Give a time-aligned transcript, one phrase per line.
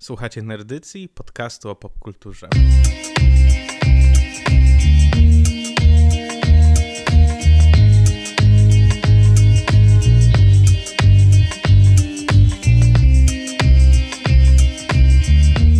[0.00, 2.48] Słuchacie Nerdycji, podcastu o popkulturze.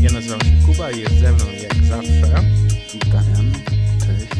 [0.01, 2.45] Ja nazywam się Kuba i jest ze mną jak zawsze.
[3.13, 3.53] Damian,
[4.01, 4.33] cześć.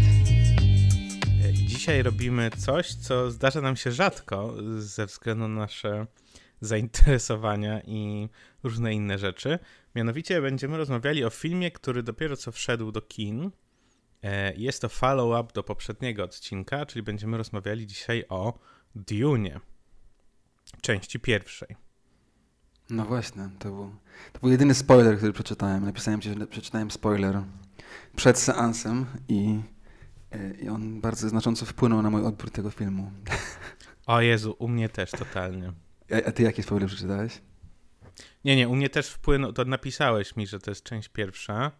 [1.45, 6.07] E, Dzisiaj robimy coś, co zdarza nam się rzadko ze względu na nasze
[6.61, 8.29] zainteresowania i
[8.63, 9.59] różne inne rzeczy.
[9.95, 13.51] Mianowicie będziemy rozmawiali o filmie, który dopiero co wszedł do kin.
[14.23, 18.59] E, Jest to follow-up do poprzedniego odcinka, czyli będziemy rozmawiali dzisiaj o
[18.95, 19.61] Dune,
[20.81, 21.77] części pierwszej.
[22.91, 23.95] No właśnie, to był,
[24.33, 25.85] to był jedyny spoiler, który przeczytałem.
[25.85, 27.43] Napisałem ci, że przeczytałem spoiler
[28.17, 29.61] przed seansem i,
[30.31, 33.13] e, i on bardzo znacząco wpłynął na mój odbiór tego filmu.
[34.07, 35.73] O Jezu, u mnie też totalnie.
[36.13, 37.41] A, a ty jaki spoiler przeczytałeś?
[38.45, 41.71] Nie, nie, u mnie też wpłynął, to napisałeś mi, że to jest część pierwsza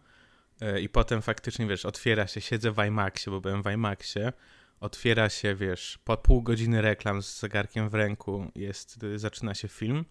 [0.61, 4.33] e, i potem faktycznie, wiesz, otwiera się, siedzę w IMAXie, bo byłem w IMAXie,
[4.79, 9.67] otwiera się, wiesz, po pół godziny reklam z zegarkiem w ręku jest, y, zaczyna się
[9.67, 10.05] film,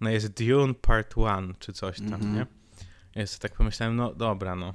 [0.00, 2.34] no jest Dune Part 1 czy coś tam, Mhm.
[2.34, 2.46] nie?
[3.16, 4.74] Jest, tak pomyślałem, no dobra, no.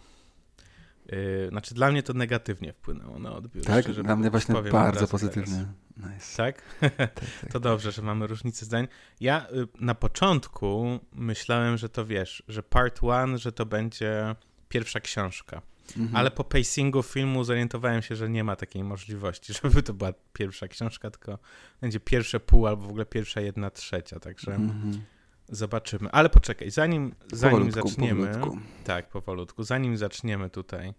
[1.12, 3.66] Yy, znaczy dla mnie to negatywnie wpłynęło na odbiór.
[3.66, 5.54] Tak, szczerze dla mnie właśnie bardzo pozytywnie.
[5.54, 5.68] teraz.
[6.00, 6.38] Nice.
[6.38, 6.62] Tak?
[6.80, 6.96] Tak,
[7.42, 7.52] tak.
[7.52, 8.88] To dobrze, że mamy różnicę zdań.
[9.20, 14.36] Ja y, na początku myślałem, że to wiesz, że part one, że to będzie
[14.70, 15.62] pierwsza książka.
[15.98, 16.16] Mhm.
[16.16, 20.68] Ale po pacingu filmu zorientowałem się, że nie ma takiej możliwości, żeby to była pierwsza
[20.68, 21.40] książka, tylko
[21.82, 25.02] będzie pierwsze pół albo w ogóle pierwsza jedna trzecia, także Mhm.
[25.50, 26.12] zobaczymy.
[26.12, 28.60] Ale poczekaj, zanim, zanim Powolutku, zaczniemy, powolutku.
[28.84, 30.94] tak, powolutku, zanim zaczniemy tutaj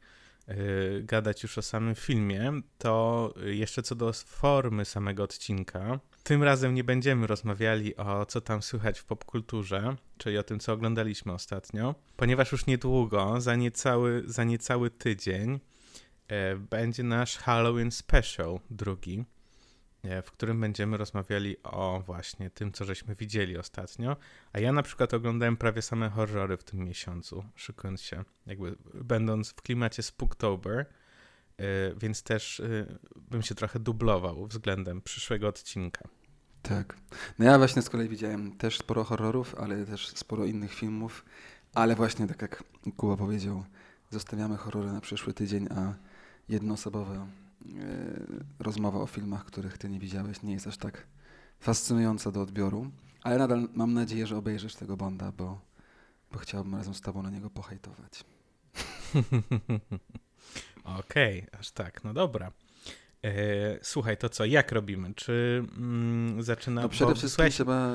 [1.02, 6.00] gadać już o samym filmie, to y, jeszcze co do formy samego odcinka.
[6.22, 10.72] Tym razem nie będziemy rozmawiali o co tam słychać w popkulturze, czyli o tym, co
[10.72, 15.60] oglądaliśmy ostatnio, ponieważ już niedługo, za niecały, za niecały tydzień,
[16.28, 19.24] e, będzie nasz Halloween Special drugi,
[20.22, 24.16] w którym będziemy rozmawiali o właśnie tym, co żeśmy widzieli ostatnio.
[24.52, 29.50] A ja na przykład oglądałem prawie same horrory w tym miesiącu, szykując się, jakby będąc
[29.50, 30.84] w klimacie Spooktober, e,
[31.96, 32.86] więc też e,
[33.30, 36.08] bym się trochę dublował względem przyszłego odcinka.
[36.62, 36.96] Tak.
[37.38, 41.24] No ja właśnie z kolei widziałem też sporo horrorów, ale też sporo innych filmów,
[41.74, 42.64] ale właśnie tak jak
[42.96, 43.64] Kuba powiedział,
[44.10, 45.94] zostawiamy horrory na przyszły tydzień, a
[46.48, 47.26] jednoosobowa e,
[48.58, 51.06] rozmowa o filmach, których ty nie widziałeś, nie jest aż tak
[51.60, 52.90] fascynująca do odbioru,
[53.22, 55.60] ale nadal mam nadzieję, że obejrzysz tego Bonda, bo,
[56.32, 58.24] bo chciałbym razem z tobą na niego pohejtować.
[60.84, 62.52] Okej, aż tak, no dobra.
[63.24, 63.32] E,
[63.82, 65.14] słuchaj, to co, jak robimy?
[65.14, 66.82] Czy mm, zaczynamy...
[66.82, 67.94] No przede bo wszystkim wysłałeś- trzeba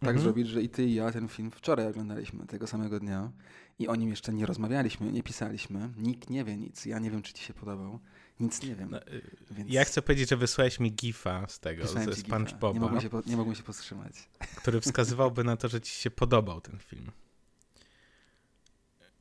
[0.00, 0.18] tak Mhm.
[0.20, 3.30] zrobić, że i ty i ja ten film wczoraj oglądaliśmy tego samego dnia
[3.78, 5.90] i o nim jeszcze nie rozmawialiśmy, nie pisaliśmy.
[5.96, 6.86] Nikt nie wie nic.
[6.86, 7.98] Ja nie wiem, czy ci się podobał.
[8.42, 8.90] Nic nie wiem.
[8.90, 12.20] No, y, Więc Ja chcę powiedzieć, że wysłałeś mi gifa z tego, wysłałem ze.
[12.20, 14.12] SpongeBoba, Nie mogłem, się, po- nie mogłem się powstrzymać.
[14.56, 17.10] który wskazywałby na to, że ci się podobał ten film.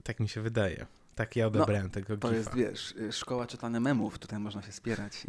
[0.03, 0.85] Tak mi się wydaje.
[1.15, 2.37] Tak ja odebrałem tego No, To gifa.
[2.37, 4.19] jest, wiesz, szkoła czytania memów.
[4.19, 5.13] Tutaj można się spierać.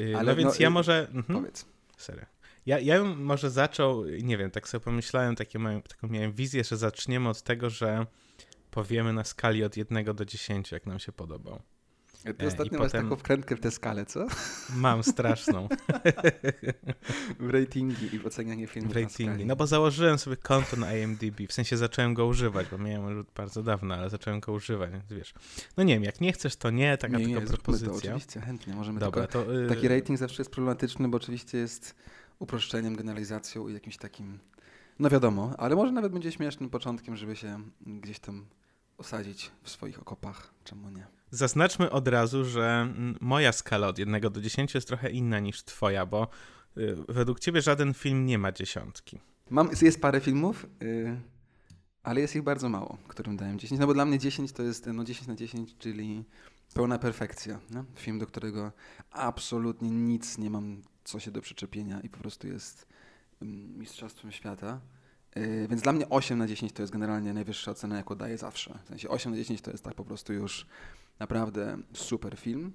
[0.00, 1.08] Y, Ale no więc no, ja może...
[1.14, 1.38] Mhm.
[1.40, 1.66] powiedz.
[1.96, 2.24] Serio.
[2.66, 6.64] Ja, ja bym może zaczął, nie wiem, tak sobie pomyślałem, takie miałem, taką miałem wizję,
[6.64, 8.06] że zaczniemy od tego, że
[8.72, 11.62] powiemy na skali od 1 do 10, jak nam się podobał.
[12.22, 14.26] Ty i ostatnio masz potem- taką wkrętkę w tę skalę, co?
[14.76, 15.68] Mam straszną
[17.40, 19.46] W ratingi i w ocenianie filmów w ratingi.
[19.46, 23.26] No bo założyłem sobie konto na IMDb, w sensie zacząłem go używać, bo miałem już
[23.36, 25.34] bardzo dawno, ale zacząłem go używać, wiesz.
[25.76, 27.92] No nie wiem, jak nie chcesz, to nie, taka nie, nie, tylko to propozycja.
[27.92, 28.74] oczywiście, chętnie.
[28.74, 29.44] Możemy Dobra, tylko...
[29.44, 29.62] to...
[29.64, 31.94] y, Taki rating zawsze jest problematyczny, bo oczywiście jest
[32.38, 34.38] uproszczeniem, generalizacją i jakimś takim,
[34.98, 38.46] no wiadomo, ale może nawet będzie śmiesznym początkiem, żeby się gdzieś tam
[38.98, 41.06] osadzić w swoich okopach, czemu nie.
[41.30, 45.64] Zaznaczmy od razu, że mm, moja skala od 1 do 10 jest trochę inna niż
[45.64, 46.28] twoja, bo
[46.76, 49.20] y, według ciebie żaden film nie ma dziesiątki.
[49.50, 51.20] Mam, jest parę filmów, yy,
[52.02, 54.86] ale jest ich bardzo mało, którym dałem 10, no bo dla mnie 10 to jest
[54.86, 56.24] no 10 na 10, czyli
[56.74, 57.60] pełna perfekcja.
[57.70, 57.84] No?
[57.96, 58.72] Film, do którego
[59.10, 62.86] absolutnie nic nie mam co się do przyczepienia i po prostu jest
[63.42, 64.80] ym, mistrzostwem świata.
[65.36, 68.78] Yy, więc dla mnie 8 na 10 to jest generalnie najwyższa ocena, jaką daję zawsze.
[68.84, 70.66] W sensie 8 na 10 to jest tak po prostu już
[71.18, 72.72] naprawdę super film.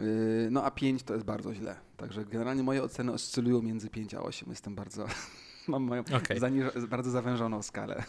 [0.00, 1.76] Yy, No a 5 to jest bardzo źle.
[1.96, 4.50] Także generalnie moje oceny oscylują między 5 a 8.
[4.50, 5.06] Jestem bardzo.
[5.68, 6.40] Mam moją Okej.
[6.40, 8.04] zaniż- bardzo zawężoną skalę.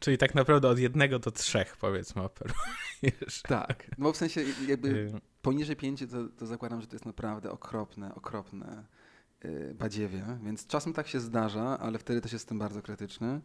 [0.00, 3.42] Czyli tak naprawdę od 1 do 3 powiedzmy operujesz.
[3.48, 3.90] Tak.
[3.98, 5.12] No w sensie jakby Y,
[5.42, 8.84] poniżej 5 to, to zakładam, że to jest naprawdę okropne, okropne
[9.74, 10.38] badziewie.
[10.44, 13.40] Więc czasem tak się zdarza, ale wtedy też jestem bardzo krytyczny.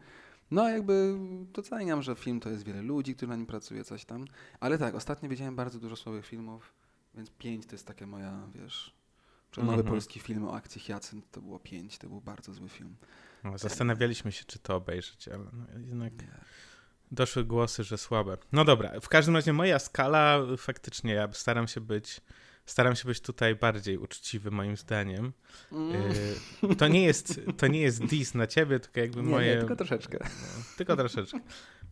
[0.51, 1.15] No, jakby
[1.53, 4.25] doceniam, że film to jest wiele ludzi, którzy na nim pracuje, coś tam.
[4.59, 6.73] Ale tak, ostatnio widziałem bardzo dużo słabych filmów,
[7.15, 8.93] więc pięć to jest taka moja, wiesz,
[9.51, 9.88] czy nowy Mhm.
[9.88, 12.95] polski film o akcji Hyacynt to było pięć, to był bardzo zły film.
[13.43, 16.13] No, zastanawialiśmy się, czy to obejrzeć, ale no, jednak
[17.11, 18.38] doszły głosy, że słabe.
[18.51, 22.21] No dobra, w każdym razie moja skala, faktycznie ja staram się być,
[22.71, 25.33] staram się być tutaj bardziej uczciwy moim zdaniem.
[25.71, 26.12] Mm.
[26.71, 29.53] Y, to nie jest, to nie jest diss na ciebie, tylko jakby Nie, moje...
[29.53, 30.18] nie, tylko troszeczkę.
[30.21, 31.39] No, tylko troszeczkę.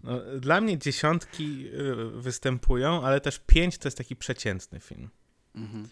[0.04, 5.10] No, dla mnie dziesiątki y, występują, ale też pięć to jest taki przeciętny film.
[5.56, 5.88] Mhm.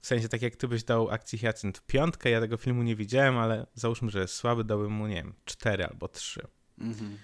[0.00, 3.38] W sensie, tak jak ty byś dał akcji Hyacynt piątkę, ja tego filmu nie widziałem,
[3.38, 6.46] ale załóżmy, że jest słaby, dałbym mu, nie wiem, cztery albo trzy.
[6.78, 7.18] Mhm.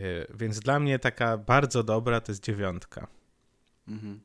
[0.00, 3.06] Y, Więc dla mnie taka bardzo dobra to jest dziewiątka.
[3.88, 4.20] Mhm.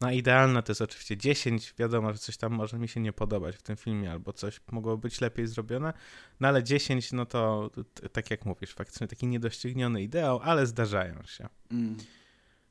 [0.00, 1.74] No idealna to jest oczywiście 10.
[1.78, 4.96] Wiadomo, że coś tam może mi się nie podobać w tym filmie, albo coś mogło
[4.96, 5.92] być lepiej zrobione.
[6.40, 7.70] No ale 10, no to
[8.12, 11.48] tak jak mówisz, faktycznie taki niedościgniony ideał, ale zdarzają się.
[11.70, 11.96] Mm.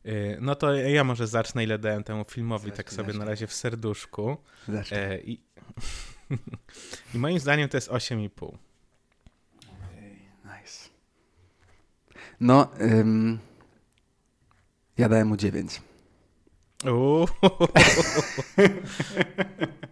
[0.05, 3.29] Y, No to ja może zacznę, ile dałem temu filmowi, Zacznij, tak sobie na zacznij.
[3.29, 4.37] razie w serduszku.
[4.67, 4.99] Zacznij.
[4.99, 5.41] E, I,
[7.13, 8.29] I moim zdaniem to jest 8,5.
[8.45, 10.89] Okej, nice.
[12.39, 13.39] No, ym,
[14.97, 15.81] ja dałem mu dziewięć.
[16.85, 17.27] Uuu.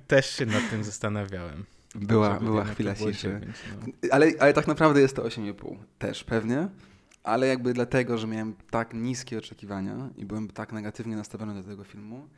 [0.07, 1.65] Też się nad tym zastanawiałem.
[1.95, 3.27] Była, była chwila ciszy.
[3.27, 3.77] 9, no.
[4.11, 5.77] Ale, ale tak naprawdę jest to 8,5.
[5.97, 6.69] Też pewnie.
[7.23, 11.83] Ale jakby dlatego, że miałem tak niskie oczekiwania i byłem tak negatywnie nastawiony do tego
[11.83, 12.29] filmu,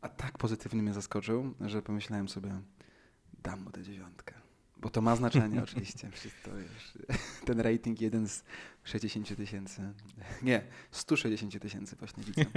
[0.00, 2.60] a tak pozytywnie mnie zaskoczył, że pomyślałem sobie,
[3.42, 4.34] dam mu tę dziewiątkę.
[4.76, 6.10] Bo to ma znaczenie oczywiście.
[6.42, 6.98] To jest
[7.44, 8.44] ten rating jeden z
[8.84, 9.82] 60 tysięcy.
[10.42, 12.44] Nie, 160 tysięcy właśnie widzę.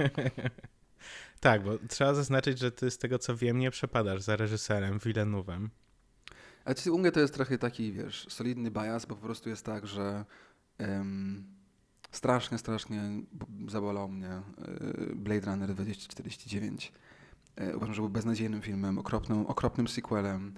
[1.40, 5.68] Tak, bo trzeba zaznaczyć, że ty z tego co wiem nie przepadasz za reżyserem Villeneuve'em.
[6.64, 9.64] A czy u mnie to jest trochę taki, wiesz, solidny bias, bo po prostu jest
[9.64, 10.24] tak, że
[10.78, 11.44] em,
[12.12, 13.02] strasznie, strasznie
[13.68, 14.42] zabolał mnie e,
[15.14, 16.92] Blade Runner 2049.
[17.56, 20.54] E, uważam, że był beznadziejnym filmem, okropnym, okropnym sequelem,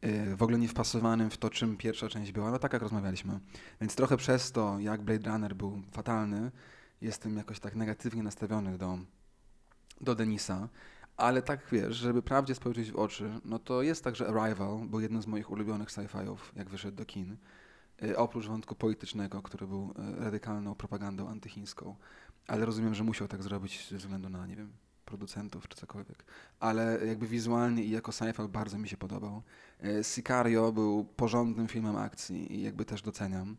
[0.00, 2.50] e, w ogóle nie wpasowanym w to, czym pierwsza część była.
[2.50, 3.40] No tak jak rozmawialiśmy.
[3.80, 6.50] Więc trochę przez to, jak Blade Runner był fatalny,
[7.00, 8.98] jestem jakoś tak negatywnie nastawiony do,
[10.02, 10.68] do Denisa.
[11.16, 15.00] Ale tak wiesz, żeby prawdzie spojrzeć w oczy, no to jest tak, że Arrival był
[15.00, 17.36] jednym z moich ulubionych sci-fiów, jak wyszedł do kin.
[18.02, 21.96] Y, oprócz wątku politycznego, który był y, radykalną propagandą antychińską.
[22.46, 24.72] Ale rozumiem, że musiał tak zrobić ze względu na, nie wiem,
[25.04, 26.24] producentów czy cokolwiek.
[26.60, 29.42] Ale jakby wizualnie i jako sci-fi bardzo mi się podobał.
[29.84, 33.56] Y, Sicario był porządnym filmem akcji i jakby też doceniam.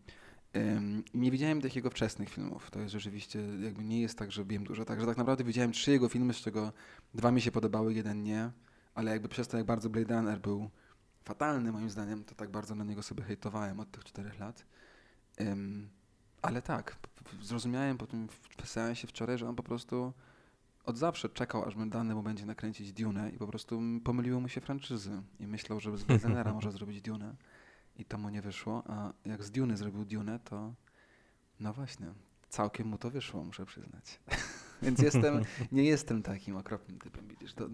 [1.14, 2.72] Nie widziałem tych jego wczesnych filmów.
[2.72, 4.86] To jest rzeczywiście, jakby nie jest tak, że wiem dużo.
[4.86, 6.74] Także tak naprawdę widziałem trzy jego filmy, z czego
[7.14, 8.52] dwa mi się podobały, jeden nie.
[8.96, 10.70] Ale jakby przez to, jak bardzo Blade Runner był
[11.24, 14.66] fatalny moim zdaniem, to tak bardzo na niego sobie hejtowałem od tych czterech lat.
[16.42, 16.96] Ale tak,
[17.42, 18.28] zrozumiałem po tym
[18.64, 20.14] seansie wczoraj, że on po prostu
[20.86, 24.62] od zawsze czekał, aż dane mu będzie nakręcić Dune i po prostu pomyliły mu się
[24.62, 25.22] franczyzy.
[25.40, 27.36] I myślał, że z Blade Runnera może zrobić Dune.
[27.95, 30.74] I to mu nie wyszło, a jak z Dune zrobił Dune, to
[31.60, 32.07] no właśnie,
[32.50, 34.19] całkiem mu to wyszło, muszę przyznać.
[34.81, 35.42] Więc jestem,
[35.72, 37.54] nie jestem takim okropnym typem, widzisz.
[37.54, 37.68] To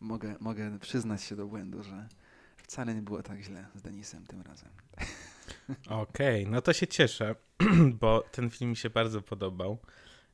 [0.00, 2.08] mogę, mogę przyznać się do błędu, że
[2.56, 4.68] wcale nie było tak źle z Denisem tym razem.
[6.02, 7.34] Okej, no to się cieszę,
[8.00, 9.78] bo ten film mi się bardzo podobał.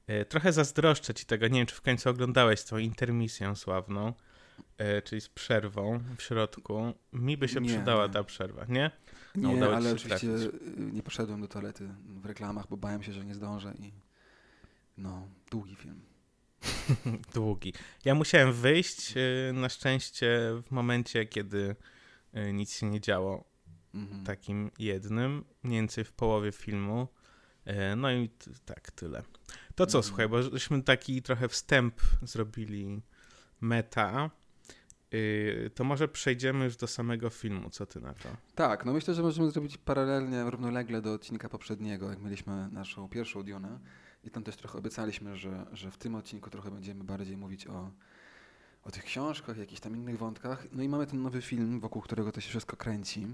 [0.06, 4.12] E, Trochę zazdroszczę ci tego, nie wiem czy w końcu oglądałeś tą intermisją sławną,
[4.78, 6.92] e, czyli z przerwą w środku.
[7.12, 8.12] Mi by się Nie, przydała nie.
[8.12, 8.90] ta przerwa, nie?
[9.34, 10.62] No, Nie, ale oczywiście trafić.
[10.78, 11.88] y, nie poszedłem do toalety
[12.22, 13.92] w reklamach, bo bałem się, że nie zdążę i
[14.96, 16.00] no, długi film.
[17.34, 17.72] Długi.
[18.04, 21.76] Ja musiałem wyjść e, na szczęście w momencie, kiedy
[22.32, 23.52] e, nic się nie działo
[23.94, 24.24] Mhm.
[24.24, 27.08] takim jednym, mniej więcej w połowie filmu.
[27.96, 28.30] No i
[28.64, 29.22] tak, tyle.
[29.74, 30.02] To co, Mhm.
[30.08, 33.02] słuchaj, bo żeśmy taki trochę wstęp zrobili
[33.60, 34.41] meta, y,
[35.74, 38.28] to może przejdziemy już do samego filmu, co ty na to?
[38.54, 43.42] Tak, no myślę, że możemy zrobić paralelnie, równolegle do odcinka poprzedniego, jak mieliśmy naszą pierwszą
[43.42, 43.78] Dionę.
[44.24, 47.90] I tam też trochę obiecaliśmy, że, że w tym odcinku trochę będziemy bardziej mówić o,
[48.84, 50.66] o tych książkach, jakichś tam innych wątkach.
[50.72, 53.26] No i mamy ten nowy film, wokół którego to się wszystko kręci.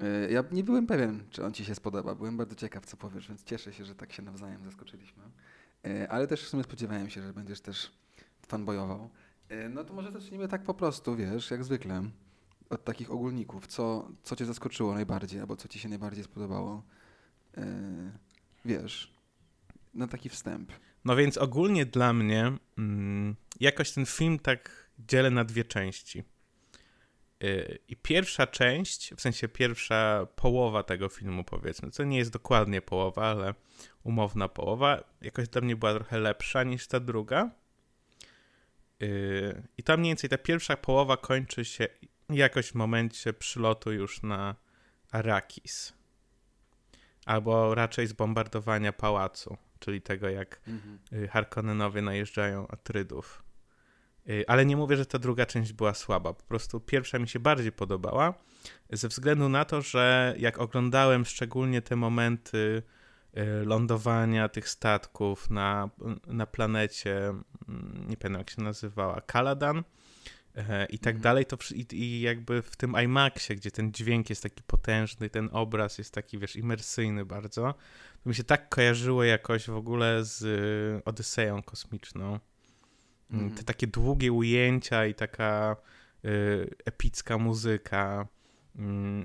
[0.00, 2.14] Yy, Ja nie byłem pewien, czy on ci się spodoba.
[2.14, 5.22] Byłem bardzo ciekaw, co powiesz, więc cieszę się, że tak się nawzajem zaskoczyliśmy.
[5.84, 7.92] Yy, Ale też w sumie spodziewałem się, że będziesz też
[8.48, 9.10] fanboyował.
[9.50, 12.02] Yy, No to może zacznijmy tak po prostu, wiesz, jak zwykle
[12.70, 13.66] od takich ogólników.
[13.66, 16.82] Co, co cię zaskoczyło najbardziej, albo co ci się najbardziej spodobało?
[17.56, 17.62] Yy,
[18.64, 19.14] wiesz,
[19.94, 20.72] na taki wstęp.
[21.04, 26.24] No więc ogólnie dla mnie mm, jakoś ten film tak dzielę na dwie części.
[27.44, 32.82] Y, I pierwsza część, w sensie pierwsza połowa tego filmu, powiedzmy, co nie jest dokładnie
[32.82, 33.54] połowa, ale
[34.02, 37.50] umowna połowa, jakoś dla mnie była trochę lepsza niż ta druga.
[39.02, 41.88] Y, I tam mniej więcej ta pierwsza połowa kończy się
[42.28, 44.56] jakoś w momencie przylotu już na
[45.10, 45.92] Arrakis.
[47.26, 51.28] Albo raczej zbombardowania pałacu, czyli tego, jak mhm.
[51.28, 53.42] Harkonnenowie najeżdżają Atrydów.
[54.28, 56.32] Y, ale nie mówię, że ta druga część była słaba.
[56.32, 58.34] Po prostu pierwsza mi się bardziej podobała,
[58.90, 62.95] ze względu na to, że jak oglądałem szczególnie te momenty y,
[63.64, 65.90] lądowania tych statków na,
[66.26, 67.16] na planecie,
[67.68, 69.84] mm, nie pamiętam jak się nazywała, Kaladan
[70.54, 71.22] e, i tak mhm.
[71.22, 75.48] dalej, to i, i, jakby w tym IMAXie, gdzie ten dźwięk jest taki potężny, ten
[75.52, 77.74] obraz jest taki, wiesz, imersyjny bardzo,
[78.22, 82.38] to mi się tak kojarzyło jakoś w ogóle z y, Odyseją kosmiczną.
[83.30, 83.50] Mm.
[83.50, 85.76] Te takie długie ujęcia i taka
[86.24, 88.28] y, epicka muzyka
[88.76, 88.78] y,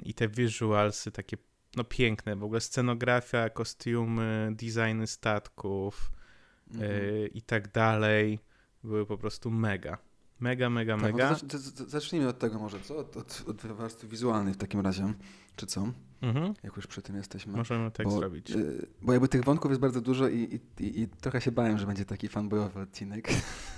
[0.04, 1.38] i te visualsy takie
[1.76, 6.12] no piękne, w ogóle scenografia, kostiumy, designy statków
[6.76, 7.34] y, mm.
[7.34, 8.40] i tak dalej
[8.84, 9.98] były po prostu mega.
[10.40, 11.36] Mega, mega, tak, mega.
[11.54, 12.98] No zacznijmy od tego może, co?
[12.98, 15.14] Od, od, od warstwy wizualnej w takim razie,
[15.56, 15.88] czy co?
[16.22, 16.54] Mhm.
[16.64, 17.58] Jak już przy tym jesteśmy.
[17.58, 18.52] Możemy tak bo, zrobić.
[18.52, 21.86] Y, bo jakby tych wątków jest bardzo dużo i, i, i trochę się bałem, że
[21.86, 23.30] będzie taki fanboyowy odcinek.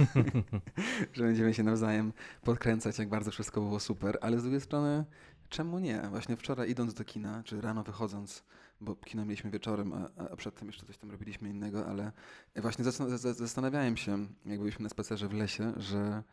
[1.14, 5.06] że będziemy się nawzajem podkręcać, jak bardzo wszystko było super, ale z drugiej strony
[5.54, 6.02] czemu nie?
[6.10, 8.44] Właśnie wczoraj idąc do kina, czy rano wychodząc,
[8.82, 12.12] bo kino mieliśmy wieczorem, a, a przedtem jeszcze coś tam robiliśmy innego, ale
[12.56, 12.86] właśnie
[13.34, 16.24] zastanawiałem się, jak byliśmy na spacerze w lesie, że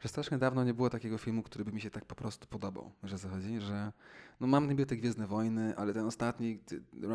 [0.00, 2.92] że strasznie dawno nie było takiego filmu, który by mi się tak po prostu podobał,
[3.02, 3.92] że zachodzi, że
[4.40, 6.60] no mam niby te Gwiezdne Wojny, ale ten ostatni,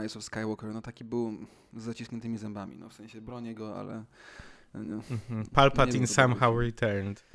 [0.01, 1.37] Rise of Skywalker, no taki był
[1.73, 4.03] z zaciśniętymi zębami, no w sensie bronię go, ale...
[4.73, 5.49] No, mm-hmm.
[5.53, 7.25] Palpatine somehow returned.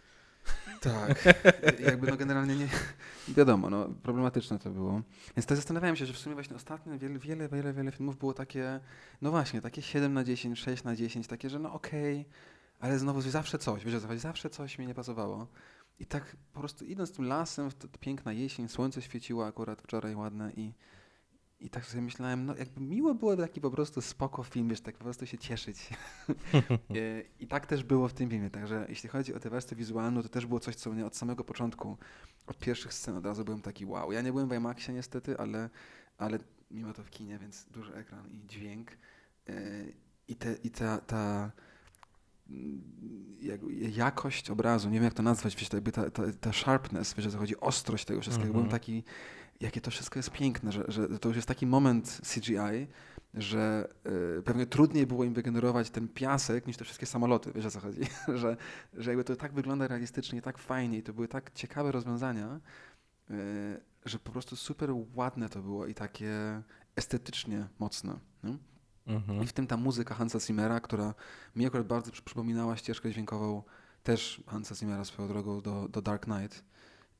[0.81, 1.25] Tak,
[1.87, 2.69] jakby no generalnie nie,
[3.28, 5.02] wiadomo, no problematyczne to było.
[5.37, 8.35] Więc tak zastanawiałem się, że w sumie właśnie ostatnio wiele, wiele, wiele, wiele filmów było
[8.35, 8.81] takie,
[9.23, 12.33] no właśnie, takie 7 na 10, 6 na 10, takie, że no okej, okay,
[12.81, 15.47] ale znowu zawsze coś, wiesz zawsze coś mi nie pasowało.
[15.99, 17.69] I tak po prostu idąc tym lasem,
[18.00, 20.73] piękna jesień, słońce świeciło akurat wczoraj ładne i,
[21.61, 24.97] i tak sobie myślałem, no jakby miło było taki po prostu spoko film, wiesz, tak
[24.97, 25.91] po prostu się cieszyć.
[26.91, 26.95] I,
[27.45, 30.29] I tak też było w tym filmie, także jeśli chodzi o tę wersję wizualną, to
[30.29, 31.97] też było coś, co mnie od samego początku,
[32.47, 34.12] od pierwszych scen od razu byłem taki wow.
[34.12, 35.71] Ja nie byłem w IMAXie niestety, ale,
[36.19, 36.38] ale
[36.71, 38.91] mimo to w kinie, więc duży ekran i dźwięk.
[39.49, 39.55] Yy,
[40.29, 41.53] I, te, i ta, ta
[43.91, 47.31] jakość obrazu, nie wiem jak to nazwać, wiesz, jakby ta, ta, ta sharpness, wiesz, o
[47.31, 48.50] co chodzi, ostrość tego wszystkiego.
[48.50, 48.69] Mm -hmm.
[48.69, 49.05] Byłem taki,
[49.61, 52.87] jakie to wszystko jest piękne, że, że to już jest taki moment CGI,
[53.35, 53.88] że
[54.38, 57.81] y, pewnie trudniej było im wygenerować ten piasek niż te wszystkie samoloty, wiesz o co
[57.81, 58.00] chodzi,
[58.41, 58.57] że,
[58.95, 62.61] że jakby to tak wygląda realistycznie, tak fajnie i to były tak ciekawe rozwiązania,
[63.31, 63.35] y,
[64.05, 66.62] że po prostu super ładne to było i takie
[66.97, 68.19] estetycznie mocne.
[69.09, 69.43] Mhm.
[69.43, 71.15] I w tym ta muzyka Hansa Zimmera, która
[71.57, 73.62] mi akurat bardzo przypominała ścieżkę dźwiękową
[74.03, 76.65] też Hansa Zimmera swoją drogą do, do Dark Knight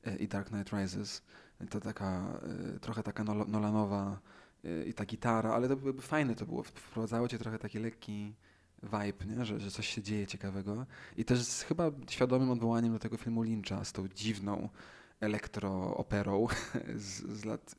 [0.03, 1.21] e, i Dark Knight Rises.
[1.69, 2.39] To taka,
[2.75, 4.19] e, trochę taka Nolanowa
[4.65, 6.63] e, i ta gitara, ale to by fajne to było.
[6.63, 8.33] Wprowadzało cię trochę taki lekki
[8.83, 9.45] vibe, nie?
[9.45, 10.85] Że, że coś się dzieje ciekawego.
[11.17, 14.69] I też z chyba świadomym odwołaniem do tego filmu Lyncha z tą dziwną
[15.19, 16.47] elektrooperą
[16.95, 17.75] z, z lat,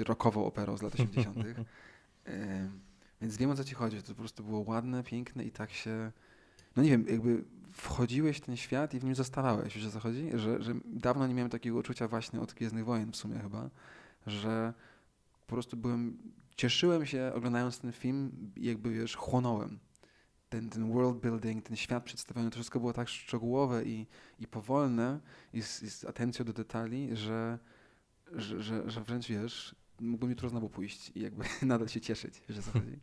[0.00, 1.36] y, rockową operą z lat 80.
[3.20, 6.12] Więc wiem o co ci chodzi, to po prostu było ładne, piękne i tak się,
[6.76, 7.44] no nie wiem, jakby
[7.76, 10.30] wchodziłeś w ten świat i w nim zostawałeś, wiesz o co chodzi?
[10.34, 13.70] Że, że dawno nie miałem takiego uczucia właśnie od Gwiezdnych Wojen w sumie chyba,
[14.26, 14.74] że
[15.46, 16.18] po prostu byłem,
[16.56, 19.78] cieszyłem się oglądając ten film jakby wiesz, chłonąłem.
[20.48, 24.06] Ten, ten world building, ten świat przedstawiony, to wszystko było tak szczegółowe i,
[24.38, 25.20] i powolne
[25.52, 27.58] i z, i z atencją do detali, że,
[28.32, 32.62] że, że, że wręcz wiesz, mógłbym jutro znowu pójść i jakby nadal się cieszyć, że
[32.62, 32.98] co chodzi.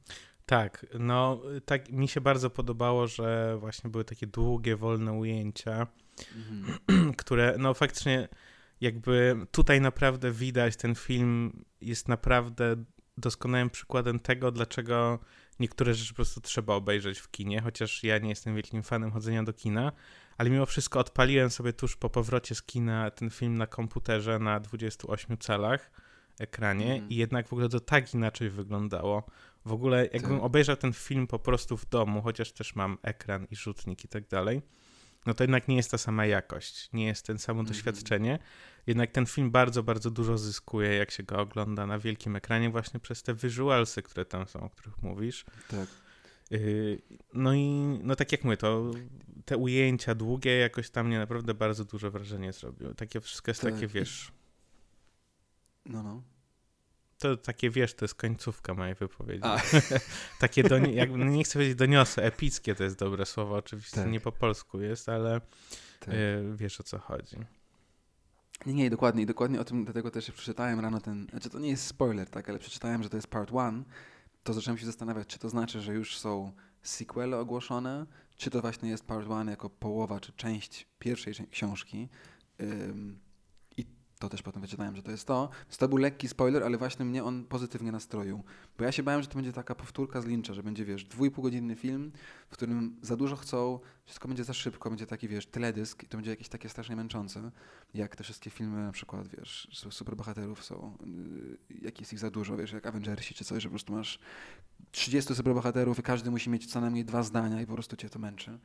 [0.45, 5.87] Tak, no tak mi się bardzo podobało, że właśnie były takie długie, wolne ujęcia,
[6.35, 7.13] mhm.
[7.21, 8.27] które no faktycznie
[8.81, 12.75] jakby tutaj naprawdę widać, ten film jest naprawdę
[13.17, 15.19] doskonałym przykładem tego, dlaczego
[15.59, 19.43] niektóre rzeczy po prostu trzeba obejrzeć w kinie, chociaż ja nie jestem wielkim fanem chodzenia
[19.43, 19.91] do kina,
[20.37, 24.59] ale mimo wszystko odpaliłem sobie tuż po powrocie z kina ten film na komputerze na
[24.59, 25.91] 28 calach
[26.39, 27.09] ekranie mm.
[27.09, 29.23] i jednak w ogóle to tak inaczej wyglądało.
[29.65, 30.43] W ogóle jakbym tak.
[30.43, 34.27] obejrzał ten film po prostu w domu, chociaż też mam ekran i rzutnik i tak
[34.27, 34.61] dalej,
[35.25, 37.71] no to jednak nie jest ta sama jakość, nie jest ten samo mm.
[37.71, 38.39] doświadczenie.
[38.87, 42.99] Jednak ten film bardzo, bardzo dużo zyskuje, jak się go ogląda na wielkim ekranie, właśnie
[42.99, 45.45] przez te visualsy, które tam są, o których mówisz.
[45.67, 45.87] Tak.
[46.51, 47.01] Yy,
[47.33, 47.69] no i
[48.03, 48.91] no tak jak mówię, to
[49.45, 52.95] te ujęcia długie jakoś tam mnie naprawdę bardzo duże wrażenie zrobiły.
[52.95, 53.73] Takie wszystko jest tak.
[53.73, 54.31] takie, wiesz...
[55.85, 56.23] No, no.
[57.23, 59.43] To takie, wiesz, to jest końcówka mojej wypowiedzi.
[60.39, 64.11] takie, do, jak, nie chcę powiedzieć doniosłe, epickie to jest dobre słowo, oczywiście tak.
[64.11, 65.41] nie po polsku jest, ale
[65.99, 66.13] tak.
[66.13, 67.37] yy, wiesz o co chodzi.
[68.65, 69.25] Nie, nie, dokładnie.
[69.25, 72.59] Dokładnie o tym, dlatego też przeczytałem rano ten, znaczy to nie jest spoiler, tak, ale
[72.59, 73.83] przeczytałem, że to jest part one,
[74.43, 76.51] to zacząłem się zastanawiać, czy to znaczy, że już są
[76.81, 78.05] sequele ogłoszone,
[78.37, 82.09] czy to właśnie jest part one jako połowa, czy część pierwszej książki.
[84.23, 85.49] To też potem wyczytałem, że to jest to.
[85.65, 88.43] Więc to był lekki spoiler, ale właśnie mnie on pozytywnie nastroił.
[88.77, 91.75] Bo ja się bałem, że to będzie taka powtórka z Lyncha, że będzie, wiesz, dwójpółgodzinny
[91.75, 92.11] film,
[92.49, 96.17] w którym za dużo chcą, wszystko będzie za szybko, będzie taki, wiesz, teledysk i to
[96.17, 97.51] będzie jakieś takie strasznie męczące,
[97.93, 100.97] jak te wszystkie filmy na przykład, wiesz, superbohaterów są,
[101.69, 104.19] yy, jak jest ich za dużo, wiesz, jak Avengersi czy coś, że po prostu masz
[104.91, 108.19] 30 superbohaterów i każdy musi mieć co najmniej dwa zdania i po prostu cię to
[108.19, 108.59] męczy.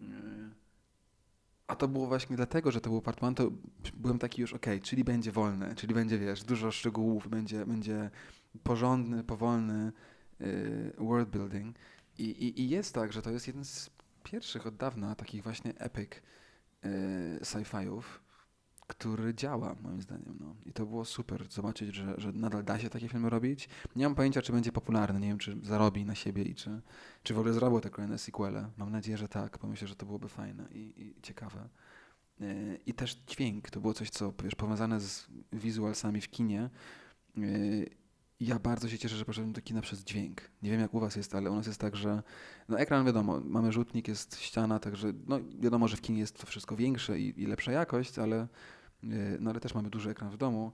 [0.00, 0.61] Yy.
[1.72, 3.50] A to było właśnie dlatego, że to był part one, to
[3.94, 8.10] byłem taki już, okay, czyli będzie wolne, czyli będzie, wiesz, dużo szczegółów, będzie, będzie
[8.62, 9.92] porządny, powolny
[10.40, 11.76] yy, world building.
[12.18, 13.90] I, i, I jest tak, że to jest jeden z
[14.24, 16.10] pierwszych od dawna takich właśnie epic
[16.82, 16.90] yy,
[17.42, 18.02] sci-fiów,
[18.92, 20.36] który działa, moim zdaniem.
[20.40, 20.54] No.
[20.66, 23.68] I to było super zobaczyć, że, że nadal da się takie filmy robić.
[23.96, 26.80] Nie mam pojęcia, czy będzie popularny, nie wiem, czy zarobi na siebie i czy,
[27.22, 28.70] czy w ogóle zrobią te kolejne sequele.
[28.76, 31.68] Mam nadzieję, że tak, bo myślę, że to byłoby fajne i, i ciekawe.
[32.40, 36.70] E, I też dźwięk, to było coś, co wiesz, powiązane z wizualsami w kinie.
[37.38, 37.40] E,
[38.40, 40.50] ja bardzo się cieszę, że poszedłem do kina przez dźwięk.
[40.62, 42.22] Nie wiem jak u was jest, ale u nas jest tak, że
[42.68, 46.46] no ekran wiadomo, mamy rzutnik, jest ściana, także no wiadomo, że w kinie jest to
[46.46, 48.48] wszystko większe i, i lepsza jakość, ale
[49.40, 50.72] no ale też mamy duży ekran w domu,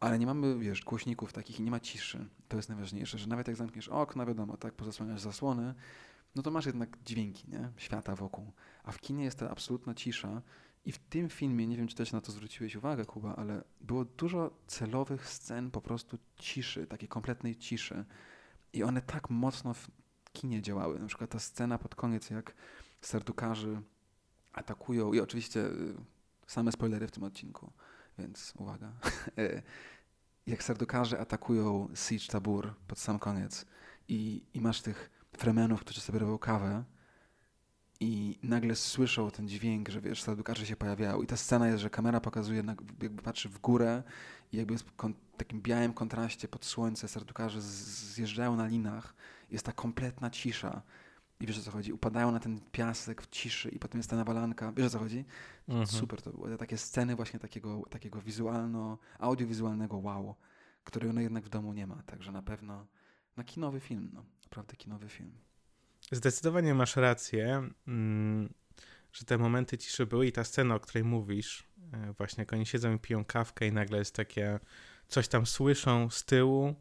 [0.00, 2.26] ale nie mamy, wiesz, głośników takich i nie ma ciszy.
[2.48, 5.74] To jest najważniejsze, że nawet jak zamkniesz okno, wiadomo, tak, pozasłaniasz zasłony,
[6.34, 7.70] no to masz jednak dźwięki, nie?
[7.76, 8.52] Świata wokół.
[8.84, 10.42] A w kinie jest ta absolutna cisza
[10.84, 14.04] i w tym filmie, nie wiem, czy też na to zwróciłeś uwagę, Kuba, ale było
[14.04, 18.04] dużo celowych scen po prostu ciszy, takiej kompletnej ciszy.
[18.72, 19.90] I one tak mocno w
[20.32, 20.98] kinie działały.
[20.98, 22.54] Na przykład ta scena pod koniec, jak
[23.00, 23.82] serdukarzy
[24.52, 25.94] atakują i oczywiście y,
[26.48, 27.72] Same spoilery w tym odcinku,
[28.18, 28.92] więc uwaga.
[29.38, 29.62] E,
[30.46, 33.66] jak serdukarze atakują Siege Tabur pod sam koniec
[34.08, 36.84] i, i masz tych fremenów, którzy sobie robią kawę
[38.00, 41.90] i nagle słyszą ten dźwięk, że wiesz, serdukarze się pojawiają i ta scena jest, że
[41.90, 44.02] kamera pokazuje, jakby patrzy w górę
[44.52, 44.84] i jakby w
[45.36, 49.14] takim białym kontraście pod słońce serdukarze zjeżdżają na linach
[49.50, 50.82] jest ta kompletna cisza
[51.40, 51.92] i wiesz o co chodzi?
[51.92, 54.72] Upadają na ten piasek w ciszy i potem jest ta nawalanka.
[54.72, 55.24] Wiesz o co chodzi?
[55.68, 55.86] Mhm.
[55.86, 56.56] Super to było.
[56.56, 60.34] Takie sceny właśnie takiego, takiego wizualno, audiowizualnego wow,
[60.84, 62.02] którego no jednak w domu nie ma.
[62.02, 62.86] Także na pewno
[63.36, 64.24] na kinowy film, no.
[64.44, 65.32] Naprawdę kinowy film.
[66.12, 68.54] Zdecydowanie masz rację, mm,
[69.12, 72.66] że te momenty ciszy były i ta scena, o której mówisz, e, właśnie jak oni
[72.66, 74.60] siedzą i piją kawkę i nagle jest takie,
[75.08, 76.74] coś tam słyszą z tyłu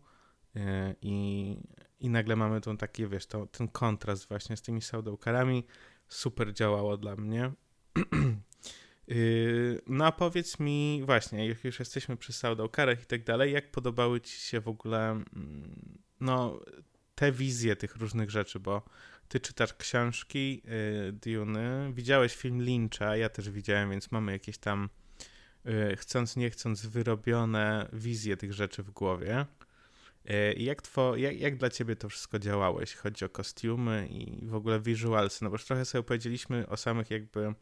[0.56, 1.58] e, i
[2.00, 5.64] i nagle mamy tą taki, wiesz, ten kontrast właśnie z tymi saudołkarami.
[6.08, 7.52] Super działało dla mnie.
[9.08, 13.72] Yy, no a powiedz mi właśnie, jak już jesteśmy przy saudołkarach i tak dalej, jak
[13.72, 16.60] podobały ci się w ogóle mm, no,
[17.16, 18.82] te wizje tych różnych rzeczy, bo
[19.28, 24.90] ty czytasz książki yy, Dune, widziałeś film Lyncha, ja też widziałem, więc mamy jakieś tam
[25.66, 29.46] yy, chcąc nie chcąc wyrobione wizje tych rzeczy w głowie.
[30.28, 34.48] E, jak, two, jak, jak dla ciebie to wszystko działało, jeśli chodzi o kostiumy i
[34.48, 35.44] w ogóle visualsy?
[35.44, 37.54] No bo już trochę sobie powiedzieliśmy o samych jakby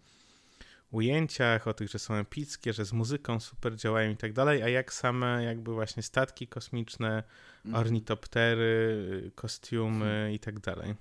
[0.91, 4.69] ujęciach, o tych, że są epickie, że z muzyką super działają i tak dalej, a
[4.69, 7.23] jak same jakby właśnie statki kosmiczne,
[7.65, 7.85] mhm.
[7.85, 10.33] ornitoptery, kostiumy mhm.
[10.33, 10.95] i tak dalej?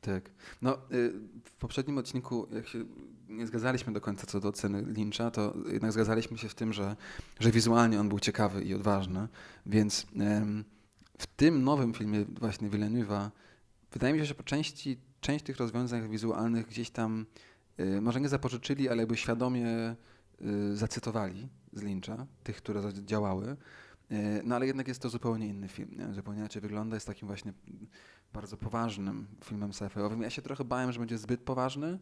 [0.00, 0.30] Tak.
[0.62, 1.12] No, y,
[1.44, 2.84] w poprzednim odcinku, jak się
[3.28, 6.96] nie zgadzaliśmy do końca co do oceny Lyncha, to jednak zgadzaliśmy się w tym, że,
[7.40, 9.28] że wizualnie on był ciekawy i odważny,
[9.66, 10.06] więc
[11.18, 13.30] w tym nowym filmie właśnie Villeneuve'a
[13.92, 17.26] wydaje mi się, że po części część tych rozwiązań wizualnych gdzieś tam
[17.80, 19.96] y, może nie zapożyczyli, ale jakby świadomie
[20.42, 23.56] y, zacytowali z Lyncha, tych, które działały.
[24.44, 26.14] No ale jednak jest to zupełnie inny film, nie?
[26.14, 27.52] zupełnie inaczej wygląda, jest takim właśnie
[28.32, 30.22] bardzo poważnym filmem sci-fiowym.
[30.22, 31.98] Ja się trochę bałem, że będzie zbyt poważny,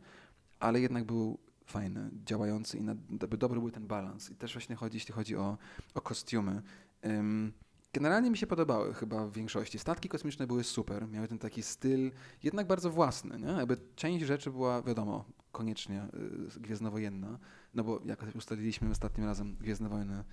[0.61, 2.95] ale jednak był fajny, działający i na,
[3.39, 4.31] dobry był ten balans.
[4.31, 5.59] I też właśnie chodzi, jeśli chodzi o,
[5.95, 6.63] o kostiumy.
[7.03, 7.53] Um,
[7.93, 9.79] generalnie mi się podobały chyba w większości.
[9.79, 12.11] Statki kosmiczne były super, miały ten taki styl,
[12.43, 13.39] jednak bardzo własny.
[13.39, 13.53] Nie?
[13.53, 16.09] Jakby część rzeczy była, wiadomo, koniecznie
[16.57, 17.39] y, gwiezdnowojenna,
[17.75, 20.25] no bo jak ustaliliśmy ostatnim razem, Gwiezdne Wojny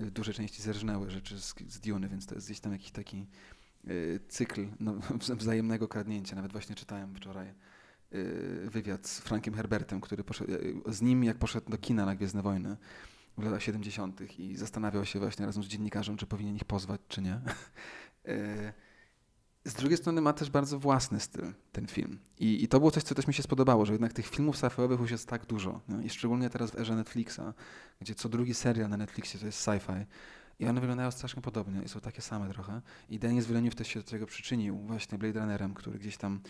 [0.00, 2.90] y, w dużej części zerżnęły rzeczy z, z Dune, więc to jest gdzieś tam jakiś
[2.90, 3.26] taki
[3.88, 4.94] y, cykl no,
[5.38, 6.36] wzajemnego kradnięcia.
[6.36, 7.54] Nawet właśnie czytałem wczoraj y,
[8.64, 10.52] wywiad z Frankiem Herbertem, który poszedł,
[10.86, 12.76] z nim jak poszedł do kina na Gwiezdne Wojny
[13.38, 14.38] w latach 70.
[14.38, 17.40] i zastanawiał się właśnie razem z dziennikarzem, czy powinien ich pozwać, czy nie.
[19.66, 22.18] Z drugiej strony ma też bardzo własny styl ten film.
[22.38, 25.00] I, I, to było coś, co też mi się spodobało, że jednak tych filmów sci-fiowych
[25.00, 25.80] już jest tak dużo.
[25.88, 26.04] Nie?
[26.04, 27.40] I szczególnie teraz w erze Netflixa,
[28.00, 30.04] gdzie co drugi serial na Netflixie to jest sci-fi.
[30.58, 32.80] I one wyglądają strasznie podobnie i są takie same trochę.
[33.08, 36.40] I Denis Villeneuve też się do tego przyczynił właśnie Blade Runnerem, który gdzieś tam,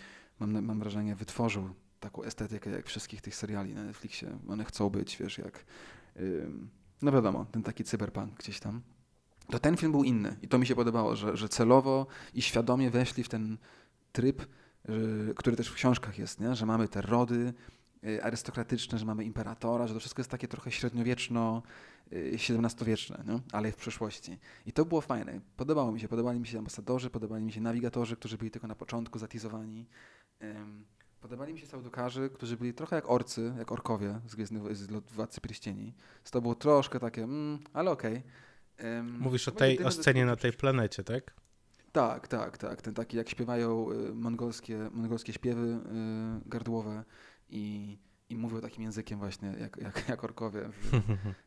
[0.41, 1.71] mam, mam wrażenie, wytworzył
[2.01, 4.39] taką estetykę jak wszystkich tych seriali na Netflixie.
[4.49, 5.65] One chcą być, wiesz, jak...
[6.17, 6.51] Yy,
[7.03, 8.83] no wiadomo, ten taki cyberpunk gdzieś tam
[9.51, 10.37] to ten film był inny.
[10.43, 13.59] I to mi się podobało, że, że celowo i świadomie weszli w ten
[14.13, 14.47] tryb,
[15.37, 16.55] który też w książkach jest, nie?
[16.55, 17.55] że mamy te rody
[18.05, 21.63] y, arystokratyczne, że mamy imperatora, że to wszystko jest takie trochę średniowieczno,
[22.13, 24.39] XVII-wieczne, y, ale w przyszłości.
[24.67, 25.41] I to było fajne.
[25.57, 26.09] Podobało mi się.
[26.09, 29.87] Podobali mi się ambasadorzy, podobali mi się nawigatorzy, którzy byli tylko na początku zatizowani.
[31.21, 35.41] Podobali mi się saudukarzy, którzy byli trochę jak orcy, jak orkowie z, Gwiezdny, z Władcy
[35.41, 35.95] Pierścieni.
[36.31, 38.23] To było troszkę takie, mm, ale okej.
[38.79, 39.03] Okay.
[39.03, 41.35] Mówisz o tej o scenie na tej planecie, tak?
[41.93, 42.83] Tak, tak, tak.
[42.83, 47.05] Ten taki, jak śpiewają y, mongolskie, mongolskie śpiewy y, gardłowe
[47.49, 51.01] i, i mówią takim językiem właśnie, jak, jak, jak orkowie w,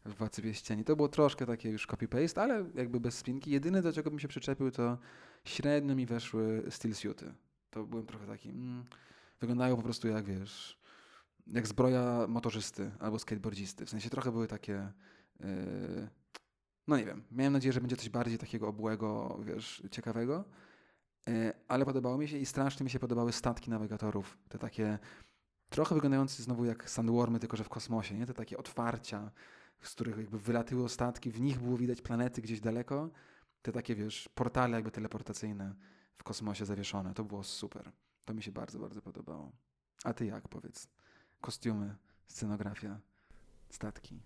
[0.06, 0.84] w Władcy Wieścieni.
[0.84, 3.52] To było troszkę takie już copy-paste, ale jakby bez spinki.
[3.52, 4.97] Jedyne, do czego bym się przyczepił, to
[5.45, 7.34] średnio mi weszły steel suity.
[7.70, 8.50] To byłem trochę taki...
[8.50, 8.86] Mm,
[9.40, 10.80] wyglądają po prostu jak, wiesz,
[11.48, 13.86] jak zbroja motorzysty albo skateboardzisty.
[13.86, 14.92] W sensie trochę były takie...
[15.40, 16.10] Yy,
[16.88, 20.46] no nie wiem, miałem nadzieję, że będzie coś bardziej takiego obłego, wiesz, ciekawego,
[21.30, 25.00] e, ale podobało mi się i strasznie mi się podobały statki nawigatorów, te takie
[25.70, 28.26] trochę wyglądające znowu jak sandwormy, tylko że w kosmosie, nie?
[28.26, 29.32] Te takie otwarcia,
[29.82, 33.10] z których jakby wylatyły statki, w nich było widać planety gdzieś daleko,
[33.62, 35.76] te takie, wiesz, portale jakby teleportacyjne
[36.20, 37.14] w kosmosie zawieszone.
[37.14, 37.92] To było super.
[38.26, 39.52] To mi się bardzo, bardzo podobało.
[40.04, 40.88] A ty jak, powiedz?
[41.42, 41.96] Kostiumy,
[42.28, 43.00] scenografia,
[43.70, 44.20] statki.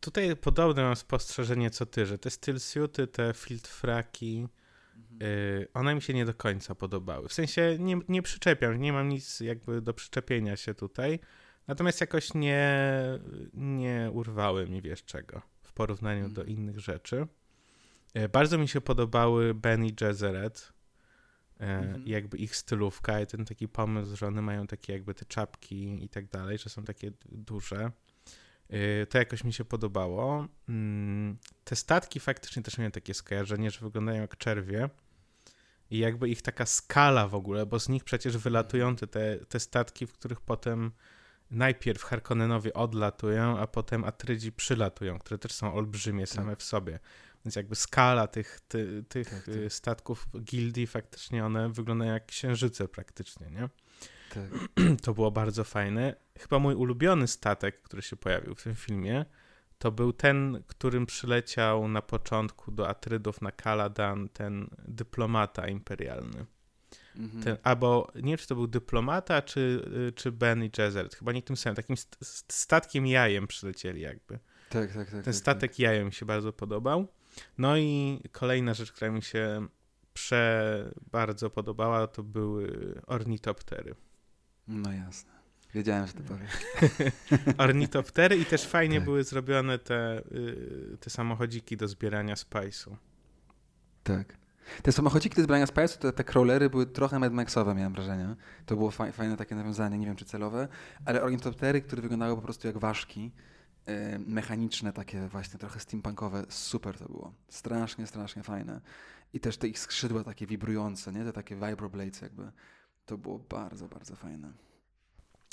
[0.00, 4.48] Tutaj podobne mam spostrzeżenie co ty, że te stillsuity, te filtrfraki,
[4.96, 5.22] mhm.
[5.22, 7.28] y, one mi się nie do końca podobały.
[7.28, 11.18] W sensie nie, nie przyczepiam, nie mam nic jakby do przyczepienia się tutaj,
[11.66, 12.68] natomiast jakoś nie,
[13.54, 16.34] nie urwały mi wiesz czego w porównaniu mhm.
[16.34, 17.26] do innych rzeczy.
[18.16, 20.72] Y, bardzo mi się podobały Ben i Jezeret,
[21.60, 22.06] y, mhm.
[22.06, 26.08] jakby ich stylówka i ten taki pomysł, że one mają takie jakby te czapki i
[26.08, 27.90] tak dalej, że są takie duże.
[28.72, 30.46] Y, to jakoś mi się podobało.
[30.68, 34.88] Mm, te statki faktycznie też miałem takie skojarzenie, że wyglądają jak czerwie.
[35.90, 39.06] I jakby ich taka skala w ogóle, bo z nich przecież wylatują te,
[39.38, 40.92] te statki, w których potem
[41.50, 46.34] najpierw Harkonnenowie odlatują, a potem Atrydzi przylatują, które też są olbrzymie tak.
[46.34, 46.98] same w sobie.
[47.48, 49.72] Więc jakby skala tych, ty, tych tak, tak.
[49.72, 53.68] statków gildii faktycznie one wyglądają jak księżyce praktycznie, nie?
[54.34, 54.50] Tak.
[55.04, 56.16] To było bardzo fajne.
[56.38, 59.24] Chyba mój ulubiony statek, który się pojawił w tym filmie,
[59.78, 66.46] to był ten, którym przyleciał na początku do Atrydów na Kaladan ten dyplomata imperialny.
[67.16, 67.42] Mhm.
[67.42, 71.14] Ten, albo nie wiem, czy to był dyplomata, czy, czy Ben i Jezert.
[71.14, 71.76] Chyba nie tym samym.
[71.76, 71.96] Takim
[72.48, 74.38] statkiem jajem przylecieli jakby.
[74.68, 75.10] Tak, tak, tak.
[75.10, 75.78] Ten tak, statek tak.
[75.78, 77.08] jajem mi się bardzo podobał.
[77.58, 79.66] No i kolejna rzecz, która mi się
[80.12, 83.94] prze bardzo podobała, to były ornitoptery.
[84.68, 85.38] No jasne.
[85.74, 86.52] Wiedziałem, że to powiesz.
[87.58, 89.04] Ornitoptery i też fajnie tak.
[89.04, 92.96] były zrobione te, y, te samochodziki do zbierania spajsu.
[94.02, 94.38] Tak.
[94.82, 98.36] Te samochodziki do zbierania spajsu, te, te crawlery były trochę Mad Maxowe, miałem wrażenie.
[98.66, 100.68] To było fa fajne takie nawiązanie, nie wiem czy celowe,
[101.04, 103.32] ale ornitoptery, które wyglądały po prostu jak ważki,
[104.26, 107.34] mechaniczne, takie właśnie trochę steampunkowe, super to było.
[107.48, 108.80] Strasznie, strasznie fajne.
[109.32, 111.24] I też te ich skrzydła takie wibrujące, nie?
[111.24, 112.52] Te takie vibroblades jakby.
[113.06, 114.52] To było bardzo, bardzo fajne.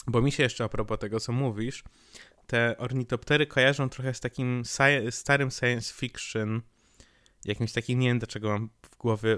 [0.07, 1.83] Bo mi się jeszcze a propos tego, co mówisz,
[2.47, 6.61] te ornitoptery kojarzą trochę z takim sci starym science fiction,
[7.45, 9.37] jakimś takim, nie wiem dlaczego mam w głowie,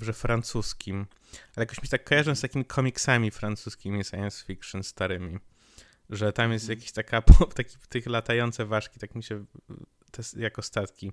[0.00, 1.06] że francuskim,
[1.56, 5.38] ale jakoś mi tak kojarzą z takimi komiksami francuskimi science fiction starymi,
[6.10, 6.78] że tam jest mm.
[6.78, 7.22] jakiś taka,
[7.56, 9.44] taki, tych latające ważki, tak mi się
[10.10, 11.12] te, jako statki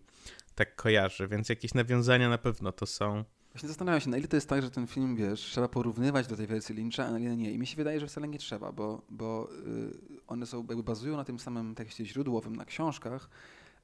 [0.55, 3.23] tak kojarzy, więc jakieś nawiązania na pewno to są.
[3.51, 6.37] Właśnie zastanawiam się, na ile to jest tak, że ten film, wiesz, trzeba porównywać do
[6.37, 7.51] tej wersji Lyncha, a na ile nie.
[7.51, 11.17] I mi się wydaje, że wcale nie trzeba, bo, bo y, one są, jakby bazują
[11.17, 13.29] na tym samym tekście źródłowym, na książkach,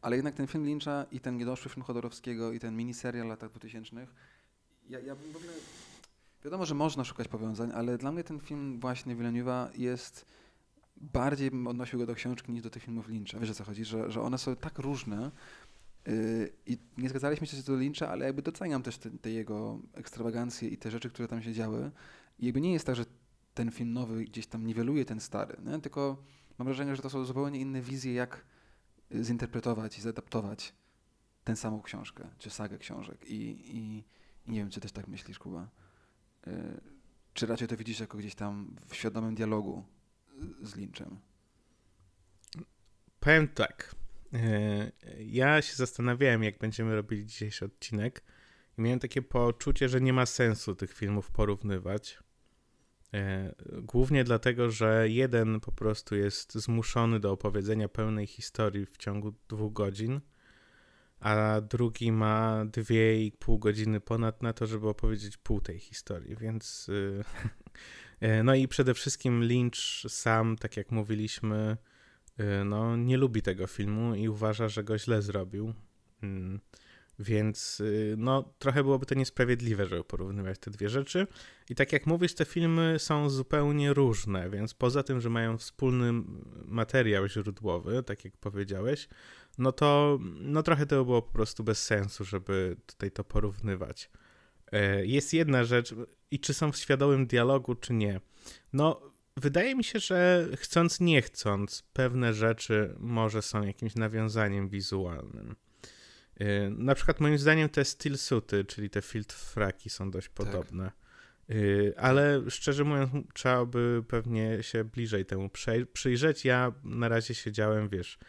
[0.02, 4.08] ale jednak ten film Lyncha i ten niedoszły film Chodorowskiego i ten miniserial latach 2000
[4.90, 5.52] ja, ja bym w ogóle...
[6.44, 10.26] Wiadomo, że można szukać powiązań, ale dla mnie ten film właśnie Villeneuve'a jest...
[11.02, 13.40] Bardziej bym odnosił go do książki niż do tych filmów Lyncha.
[13.40, 13.86] Wiesz o co chodzi?
[13.86, 15.32] Że, że one są tak różne,
[16.08, 20.70] Yy, I nie zgadzaliśmy się do Lyncha, ale jakby doceniam też te, te, jego ekstrawagancje
[20.70, 21.92] i te rzeczy, które tam się działy.
[22.40, 23.06] I jakby nie jest tak, że
[23.54, 25.80] ten film nowy gdzieś tam niweluje ten stary, nie?
[25.80, 26.24] tylko
[26.58, 28.46] mam wrażenie, że to są zupełnie inne wizje, jak
[29.22, 30.74] zinterpretować i zaadaptować
[31.44, 33.26] tę samą książkę, czy sagę książek.
[33.30, 33.78] I, i,
[34.46, 35.70] i nie wiem, czy też tak myślisz, Kuba.
[36.48, 36.54] Yy,
[37.34, 39.84] czy raczej to widzisz jako gdzieś tam w świadomym dialogu
[40.62, 41.20] z Lynchem?
[43.20, 43.96] Powiem tak.
[44.34, 48.24] E, ja się zastanawiałem, jak będziemy robili dzisiejszy odcinek,
[48.78, 52.20] i miałem takie poczucie, że nie ma sensu tych filmów porównywać.
[53.14, 59.34] E, głównie dlatego, że jeden po prostu jest zmuszony do opowiedzenia pełnej historii w ciągu
[59.50, 60.22] dwóch godzin,
[61.20, 66.36] a drugi ma dwie i pół godziny ponad na to, żeby opowiedzieć pół tej historii,
[66.36, 66.88] więc.
[68.22, 69.78] E, no i przede wszystkim Lynch
[70.08, 71.78] sam, tak jak mówiliśmy,
[72.40, 75.74] Y, no, nie lubi tego filmu i uważa, że go źle zrobił.
[76.24, 76.60] Mm,
[77.20, 81.28] więc y, no, trochę byłoby to niesprawiedliwe, żeby porównywać te dwie rzeczy.
[81.70, 86.12] I tak jak mówisz, te filmy są zupełnie różne, więc poza tym, że mają wspólny
[86.66, 89.08] materiał źródłowy, tak jak powiedziałeś,
[89.58, 94.10] no to no trochę to było po prostu bez sensu, żeby tutaj to porównywać.
[94.72, 95.96] E, jest jedna rzecz,
[96.32, 98.22] i czy są w świadomym dialogu, czy nie.
[98.74, 105.56] No, Wydaje mi się, że chcąc nie chcąc, pewne rzeczy może są jakimś nawiązaniem wizualnym.
[106.42, 110.34] Y, na przykład moim zdaniem te steel suity, czyli te field fraki są dość tak.
[110.34, 110.84] podobne.
[110.84, 110.94] Tak.
[111.98, 115.50] Ale szczerze mówiąc, trzeba by pewnie się bliżej temu
[115.94, 116.46] przyjrzeć.
[116.46, 118.20] Ja na razie siedziałem, wiesz,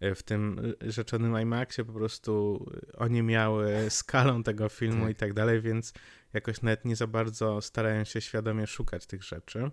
[0.00, 5.10] w tym rzeczonym IMAXie, po prostu oni miały skalą tego filmu tak.
[5.10, 5.92] i tak dalej, więc
[6.32, 9.70] jakoś nawet nie za bardzo starają się świadomie szukać tych rzeczy.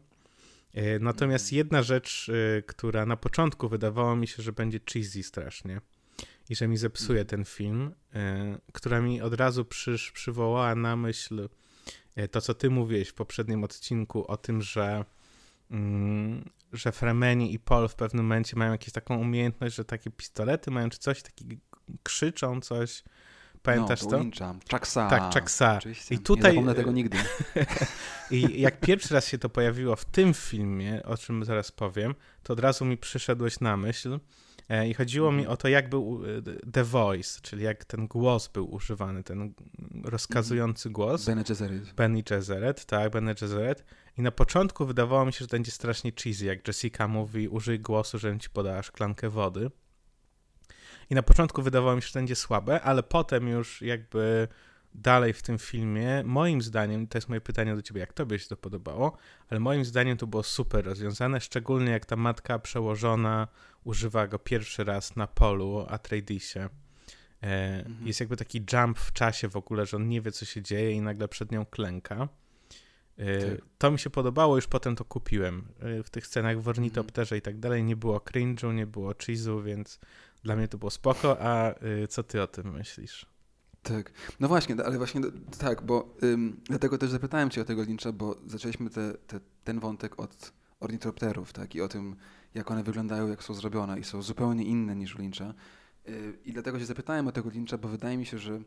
[0.76, 1.58] E, natomiast mhm.
[1.58, 5.82] jedna rzecz, e, która na początku wydawało mi się, że będzie cheesy strasznie
[6.50, 7.28] i że mi zepsuje mhm.
[7.28, 11.50] ten film, e, która mi od razu przysz, przywołała na myśl
[12.32, 15.06] to, co ty mówiłeś w poprzednim odcinku o tym, że,
[16.74, 20.90] że Fremeni i Paul w pewnym momencie mają jakąś taką umiejętność, że takie pistolety mają
[20.90, 21.60] czy coś, taki
[22.04, 23.04] krzyczą coś
[23.66, 24.18] Pamiętasz no, to?
[24.18, 24.56] Lyncha.
[24.72, 25.10] Chucksa.
[25.10, 25.80] Tak, Chucksa.
[26.12, 26.52] I tutaj...
[26.52, 27.18] Nie zapomnę tego nigdy.
[28.32, 32.54] I jak pierwszy raz się to pojawiło w tym filmie, o czym zaraz powiem, to
[32.54, 34.20] od razu mi przyszedłeś na myśl
[34.88, 35.54] i chodziło mi mhm.
[35.54, 39.54] o to, jak był e, The Voice, czyli jak ten głos był używany, ten
[40.04, 41.26] rozkazujący głos.
[41.26, 41.94] Bene Gesserit.
[41.94, 43.84] Benny Gesserit, tak, Bene Gesserit.
[44.18, 47.80] I na początku wydawało mi się, że to będzie strasznie cheesy, jak Jessica mówi, użyj
[47.80, 49.72] głosu, żebym ci podała szklankę wody.
[51.10, 54.48] I na początku wydawało mi się, że będzie słabe, ale potem już jakby
[54.94, 58.48] dalej w tym filmie, moim zdaniem, to jest moje pytanie do ciebie, jak tobie się
[58.48, 59.18] to podobało,
[59.50, 63.48] ale moim zdaniem to było super rozwiązane, szczególnie jak ta matka przełożona
[63.86, 66.70] używa go pierwszy raz na polu Atreidisie.
[67.42, 68.08] E, mhm.
[68.08, 70.92] Jest jakby taki jump w czasie w ogóle, że on nie wie, co się dzieje
[70.92, 72.28] i nagle przed nią klęka.
[73.18, 73.66] E, tak.
[73.78, 75.68] To mi się podobało, już potem to kupiłem.
[75.80, 77.40] E, w tych scenach w ornitopterze mhm.
[77.40, 80.00] i tak dalej nie było cringe'u, nie było cheese'u, więc
[80.44, 81.76] dla mnie to było spoko, a
[82.10, 83.26] co ty o tym myślisz?
[83.84, 85.22] Tak, no właśnie, ale właśnie
[85.60, 89.80] tak, bo ym, dlatego też zapytałem cię o tego Lyncha, bo zaczęliśmy te, te, ten
[89.80, 92.16] wątek od ornitopterów, tak, i o tym,
[92.56, 95.54] jak one wyglądają, jak są zrobione i są zupełnie inne niż Lyncha.
[96.06, 98.60] Yy, I dlatego się zapytałem o tego Lyncha, bo wydaje mi się, że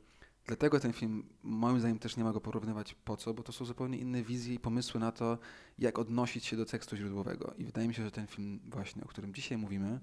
[0.47, 3.65] dlatego ten film, moim zdaniem, też nie ma go porównywać po co, bo to są
[3.65, 5.39] zupełnie inne wizje i pomysły na to,
[5.79, 7.55] jak odnosić się do tekstu źródłowego.
[7.59, 10.01] I wydaje mi się, że ten film właśnie, o którym dzisiaj mówimy,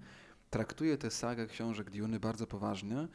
[0.49, 3.07] traktuje tę sagę książek Duny bardzo poważnie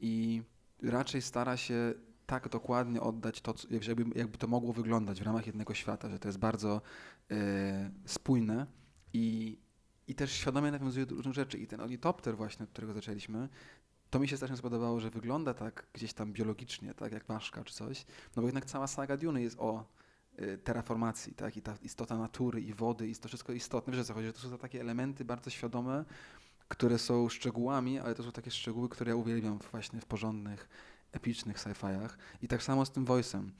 [0.00, 0.42] i
[0.82, 1.94] raczej stara się
[2.26, 6.28] tak dokładnie oddać to, jakby, jakby to mogło wyglądać w ramach jednego świata, że to
[6.28, 6.82] jest bardzo
[7.30, 8.66] e, spójne
[9.12, 9.58] i,
[10.08, 11.58] i też świadomie nawiązuje do różnych rzeczy.
[11.58, 13.48] I ten ornitopter właśnie, od którego zaczęliśmy,
[14.10, 17.74] to mi się strasznie spodobało, że wygląda tak gdzieś tam biologicznie, tak jak ważka czy
[17.74, 19.84] coś, no bo jednak cała saga Duny jest o
[20.38, 23.92] y, terraformacji, tak, i ta istota natury i wody i to wszystko istotne.
[23.92, 26.04] Wiesz o co chodzi, że to są takie elementy bardzo świadome,
[26.68, 30.68] które są szczegółami, ale to są takie szczegóły, które ja uwielbiam właśnie w porządnych,
[31.12, 32.16] epicznych sci-fiach.
[32.42, 33.50] I tak samo z tym voice'em.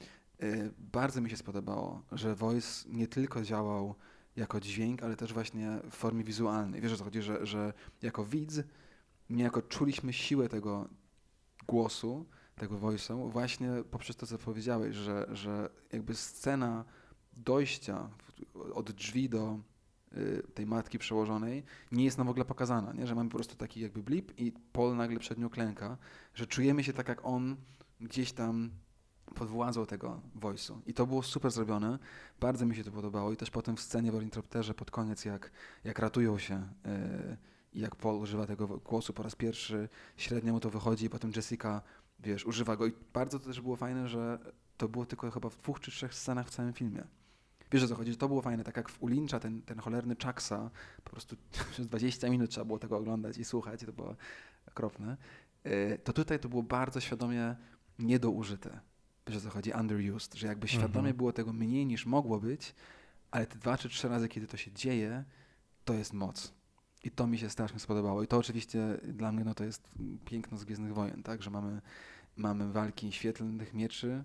[0.43, 3.95] Y, bardzo mi się spodobało, że voice nie tylko działał
[4.35, 6.81] jako dźwięk, ale też właśnie w formie wizualnej.
[6.81, 8.59] Wiesz o co chodzi, że, że jako widz
[9.29, 10.89] niejako czuliśmy siłę tego
[11.67, 16.85] głosu, tego voice'u właśnie poprzez to, co powiedziałeś, że, że jakby scena
[17.33, 18.09] dojścia
[18.73, 19.59] od drzwi do
[20.17, 23.07] Y, tej matki przełożonej nie jest nam w ogóle pokazana, nie?
[23.07, 25.97] że mamy po prostu taki jakby blip i Paul nagle przed nią klęka,
[26.33, 27.55] że czujemy się tak jak on
[28.01, 28.69] gdzieś tam
[29.35, 30.75] pod władzą tego voice'u.
[30.85, 31.99] I to było super zrobione,
[32.39, 35.51] bardzo mi się to podobało i też potem w scenie w Ornitopterze pod koniec, jak,
[35.83, 37.37] jak ratują się yy,
[37.73, 41.31] i jak Paul używa tego głosu po raz pierwszy, średnio mu to wychodzi i potem
[41.35, 41.81] Jessica,
[42.19, 44.39] wiesz, używa go i bardzo to też było fajne, że
[44.77, 47.03] to było tylko chyba w dwóch czy trzech scenach w całym filmie.
[47.71, 50.69] Wiesz o co chodzi, to było fajne, tak jak w Ulincza ten, ten cholerny Chucksa,
[51.03, 51.35] po prostu
[51.71, 54.15] przez 20 minut trzeba było tego oglądać i słuchać, to było
[54.67, 55.17] okropne.
[55.63, 57.55] E, to tutaj to było bardzo świadomie
[57.99, 58.79] niedoużyte.
[59.29, 61.17] Wiesz o co chodzi, underused, że jakby świadomie mhm.
[61.17, 62.75] było tego mniej niż mogło być,
[63.31, 65.23] ale te dwa czy trzy razy, kiedy to się dzieje,
[65.85, 66.53] to jest moc.
[67.03, 68.23] I to mi się strasznie spodobało.
[68.23, 69.89] I to oczywiście dla mnie no, to jest
[70.25, 71.43] piękno z Gwiezdnych Wojen, tak?
[71.43, 71.81] że mamy,
[72.37, 74.23] mamy walki świetlnych mieczy,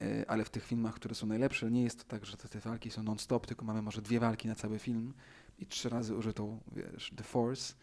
[0.00, 2.60] yy, ale w tych filmach, które są najlepsze, nie jest to tak, że te, te
[2.60, 5.14] walki są non-stop, tylko mamy może dwie walki na cały film
[5.58, 7.74] i trzy razy użytą, wiesz, The Force,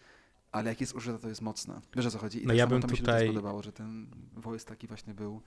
[0.51, 1.81] ale jak jest użyta, to jest mocna.
[1.95, 2.43] Wiesz o co chodzi?
[2.43, 3.25] I no tak ja bym to mi się tutaj...
[3.25, 5.41] spodobało, że ten voice taki właśnie był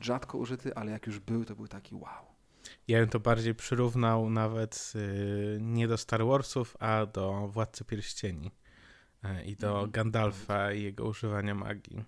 [0.00, 2.34] rzadko użyty, ale jak już był, to był taki wow.
[2.88, 8.50] Ja bym to bardziej przyrównał nawet yy, nie do Star Warsów, a do Władcy Pierścieni
[9.24, 12.04] yy, i do mm, Gandalfa i jego używania magii.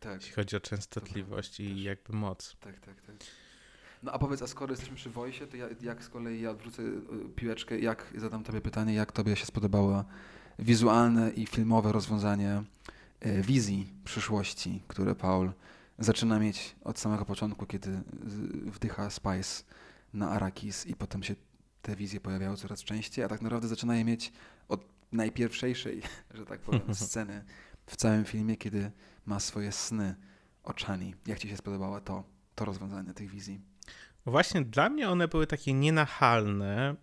[0.00, 0.20] Tak.
[0.20, 1.82] Jeśli chodzi o częstotliwość i też.
[1.82, 2.56] jakby moc.
[2.60, 3.16] Tak, tak, tak.
[4.02, 6.82] No a powiedz, a skoro jesteśmy przy Wojsie, to ja, jak z kolei ja odwrócę
[6.82, 6.98] y,
[7.36, 10.04] piłeczkę, jak zadam tobie pytanie, jak tobie się spodobało
[10.58, 12.62] wizualne i filmowe rozwiązanie
[13.26, 15.52] y, wizji przyszłości, które Paul
[15.98, 18.00] zaczyna mieć od samego początku, kiedy
[18.66, 19.64] wdycha Spice
[20.14, 21.34] na Arakis i potem się
[21.82, 24.32] te wizje pojawiają coraz częściej, a tak naprawdę zaczyna je mieć
[24.68, 26.02] od najpierwszejszej,
[26.34, 27.44] że tak powiem, sceny
[27.86, 28.90] w całym filmie, kiedy
[29.26, 30.14] ma swoje sny
[30.62, 31.14] oczami.
[31.26, 32.24] Jak ci się spodobało to,
[32.54, 33.60] to rozwiązanie tych wizji?
[34.26, 36.94] Właśnie dla mnie one były takie nienachalne, e,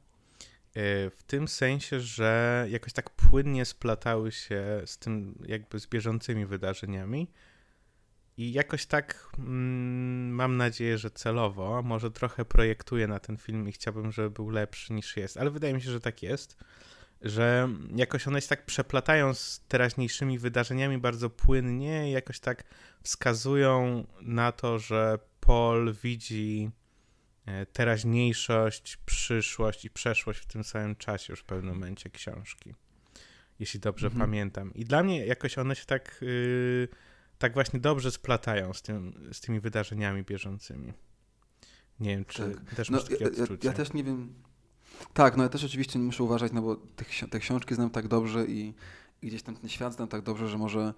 [1.09, 7.31] w tym sensie, że jakoś tak płynnie splatały się z tym jakby z bieżącymi wydarzeniami.
[8.39, 13.71] I jakoś tak mm, mam nadzieję, że celowo, może trochę projektuję na ten film i
[13.71, 16.57] chciałbym, żeby był lepszy niż jest, ale wydaje mi się, że tak jest,
[17.21, 22.63] że jakoś one się tak przeplatają z teraźniejszymi wydarzeniami bardzo płynnie i jakoś tak
[23.03, 26.71] wskazują na to, że Paul widzi
[27.45, 32.73] e, teraźniejszość, przyszłość i przeszłość w tym samym czasie już w pewnym momencie książki.
[33.59, 34.21] Jeśli dobrze mhm.
[34.21, 34.73] pamiętam.
[34.73, 36.19] I dla mnie jakoś one się tak...
[36.21, 36.87] Yy,
[37.39, 40.93] tak właśnie dobrze splatają z, tym, z tymi wydarzeniami bieżącymi.
[41.99, 42.75] Nie wiem, czy tak.
[42.75, 43.67] też no, masz takie ja, odczucie.
[43.67, 44.33] Ja, ja, też nie wiem.
[45.13, 48.45] Tak, no ja też oczywiście muszę uważać, no bo tych, te książki znam tak dobrze
[48.45, 48.73] i,
[49.21, 50.93] i gdzieś tam ten świat znam tak dobrze, że może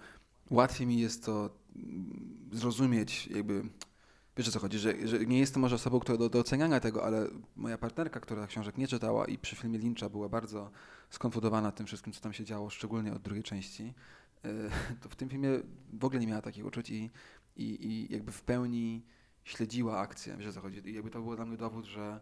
[0.50, 3.64] łatwiej mi jest to mm, zrozumieć, jakby
[4.38, 7.04] wiesz o co chodzi, że, że nie jestem może osobą, która do, do oceniania tego,
[7.06, 10.72] ale moja partnerka, która książek nie czytała i przy filmie Lyncha była bardzo
[11.10, 13.94] skonfudowana tym wszystkim, co tam się działo, szczególnie od drugiej części,
[15.02, 15.50] to w tym filmie
[15.94, 17.10] w ogóle nie miała takich uczuć i,
[17.56, 19.02] i, i jakby w pełni
[19.44, 20.90] śledziła akcję, wiesz o co chodzi.
[20.90, 22.22] I jakby to było dla mnie dowód, że,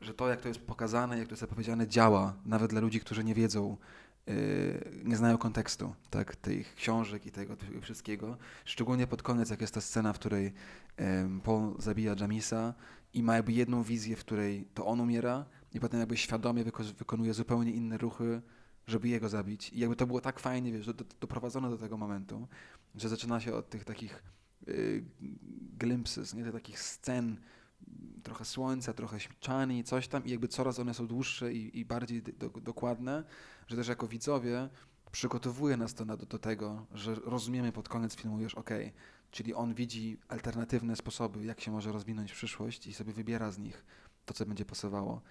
[0.00, 3.24] że to, jak to jest pokazane, jak to jest opowiedziane, działa, nawet dla ludzi, którzy
[3.24, 3.76] nie wiedzą,
[4.26, 4.34] yy,
[5.04, 8.36] nie znają kontekstu tak, tych książek i tego, tego wszystkiego.
[8.64, 11.04] Szczególnie pod koniec, jak jest ta scena, w której yy,
[11.44, 12.74] Paul zabija Jamisa
[13.14, 15.44] i ma jakby jedną wizję, w której to on umiera
[15.74, 18.42] i potem jakby świadomie wyko wykonuje zupełnie inne ruchy,
[18.86, 19.70] żeby jego zabić.
[19.72, 22.48] I jakby to było tak fajnie, wiesz, do, doprowadzone do tego momentu,
[22.94, 24.22] że zaczyna się od tych takich
[24.68, 25.04] y,
[25.78, 27.36] glimpses, nie, tych takich scen,
[28.22, 32.22] trochę słońca, trochę śmieczani, coś tam i jakby coraz one są dłuższe i, i bardziej
[32.22, 33.24] do, dokładne,
[33.68, 34.68] że też jako widzowie
[35.12, 38.70] przygotowuje nas to na, do, tego, że rozumiemy pod koniec filmu już, ok,
[39.30, 43.58] czyli on widzi alternatywne sposoby, jak się może rozwinąć w przyszłość i sobie wybiera z
[43.58, 43.84] nich
[44.26, 45.22] to, co będzie pasowało.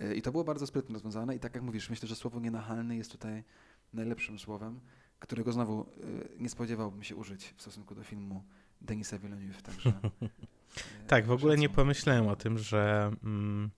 [0.00, 2.96] E, I to było bardzo sprytnie rozwiązane i tak jak mówisz, myślę, że słowo nienachalny
[2.96, 3.44] jest tutaj
[3.92, 4.80] najlepszym słowem,
[5.18, 5.86] którego znowu e,
[6.38, 8.44] nie spodziewałbym się użyć w stosunku do filmu
[8.80, 9.92] Denisa Villeneuve, także...
[11.04, 13.70] E, tak, w ogóle nie pomyślałem o tym, że mm,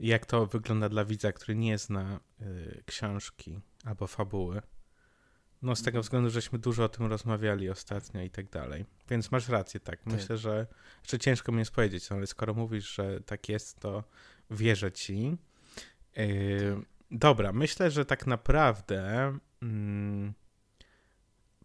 [0.00, 4.62] jak to wygląda dla widza, który nie zna y, książki albo fabuły.
[5.62, 6.02] No z tego mhm.
[6.02, 8.84] względu, żeśmy dużo o tym rozmawiali ostatnio i tak dalej.
[9.10, 10.02] Więc masz rację, tak.
[10.02, 10.12] tak.
[10.14, 10.66] Myślę, że
[11.02, 14.04] jeszcze ciężko mi jest powiedzieć, ale skoro mówisz, że tak jest, to
[14.50, 15.36] wierzę ci.
[16.16, 19.32] Yy, dobra, myślę, że tak naprawdę.
[19.62, 20.32] Mm,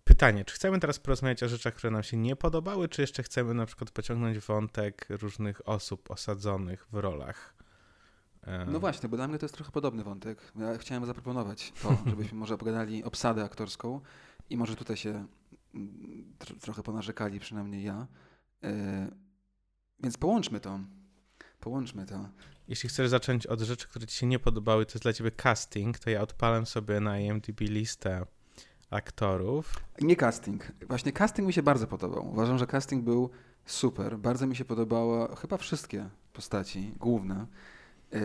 [0.03, 3.53] pytanie, czy chcemy teraz porozmawiać o rzeczach, które nam się nie podobały, czy jeszcze chcemy
[3.53, 7.55] na przykład pociągnąć wątek różnych osób osadzonych w rolach?
[8.47, 8.65] Yy.
[8.71, 10.51] No właśnie, bo dla mnie to jest trochę podobny wątek.
[10.55, 14.01] Ja chciałem zaproponować to, żebyśmy może opowiadali obsadę aktorską
[14.49, 15.27] i może tutaj się
[15.75, 18.07] mm, trochę ponarzekali, przynajmniej ja.
[18.61, 18.69] Yy,
[19.99, 20.79] więc połączmy to.
[21.59, 22.29] Połączmy to.
[22.67, 25.99] Jeśli chcesz zacząć od rzeczy, które ci się nie podobały, to jest dla ciebie casting,
[25.99, 28.25] to ja odpalam sobie na IMDb listę
[28.89, 29.75] aktorów.
[30.01, 30.71] Nie casting.
[30.87, 32.29] Właśnie casting mi się bardzo podobał.
[32.29, 33.29] Uważam, że casting był
[33.65, 34.17] super.
[34.17, 37.47] Bardzo mi się podobało chyba wszystkie postaci główne.
[38.11, 38.19] Yy...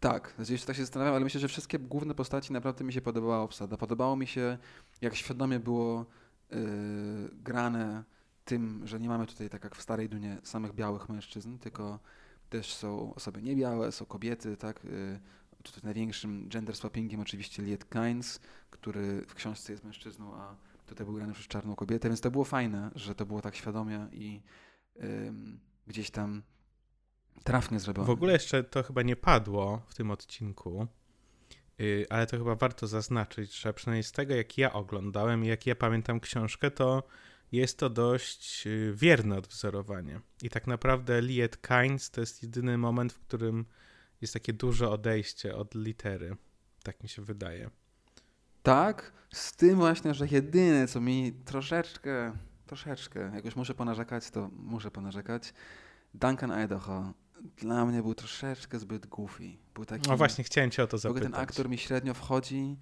[0.00, 3.40] Tak, jeszcze tak się zastanawiam, ale myślę, że wszystkie główne postaci naprawdę mi się podobała
[3.40, 3.76] obsada.
[3.76, 4.58] Podobało mi się,
[5.00, 6.06] jak świadomie było
[6.50, 6.58] yy,
[7.32, 8.04] grane
[8.44, 11.98] tym, że nie mamy tutaj, tak jak w Starej Dunie, samych białych mężczyzn, tylko
[12.50, 14.84] też są osoby niebiałe, są kobiety, tak?
[14.84, 15.20] Yy,
[15.62, 18.40] tutaj największym gender swappingiem oczywiście Liet Kynes,
[18.70, 22.44] który w książce jest mężczyzną, a tutaj był grany przez czarną kobietę, więc to było
[22.44, 24.42] fajne, że to było tak świadomie i
[24.96, 25.02] yy,
[25.86, 26.42] gdzieś tam
[27.44, 28.06] trafnie zrobione.
[28.06, 30.86] W ogóle jeszcze to chyba nie padło w tym odcinku,
[31.78, 35.66] yy, ale to chyba warto zaznaczyć, że przynajmniej z tego, jak ja oglądałem i jak
[35.66, 37.02] ja pamiętam książkę, to
[37.54, 40.20] jest to dość y, wierne odwzorowanie.
[40.42, 43.64] I tak naprawdę Liet Kynes to jest jedyny moment, w którym
[44.20, 46.36] jest takie duże odejście od litery.
[46.82, 47.70] Tak mi się wydaje.
[48.62, 52.32] Tak, z tym właśnie, że jedyne, co mi troszeczkę,
[52.66, 55.54] troszeczkę, jak już muszę ponarzekać, to muszę ponarzekać.
[56.14, 57.12] Duncan Idaho
[57.56, 59.56] dla mnie był troszeczkę zbyt goofy.
[59.74, 61.22] Był taki, no właśnie, chciałem cię o to zapytać.
[61.22, 62.76] W ogóle ten aktor mi średnio wchodzi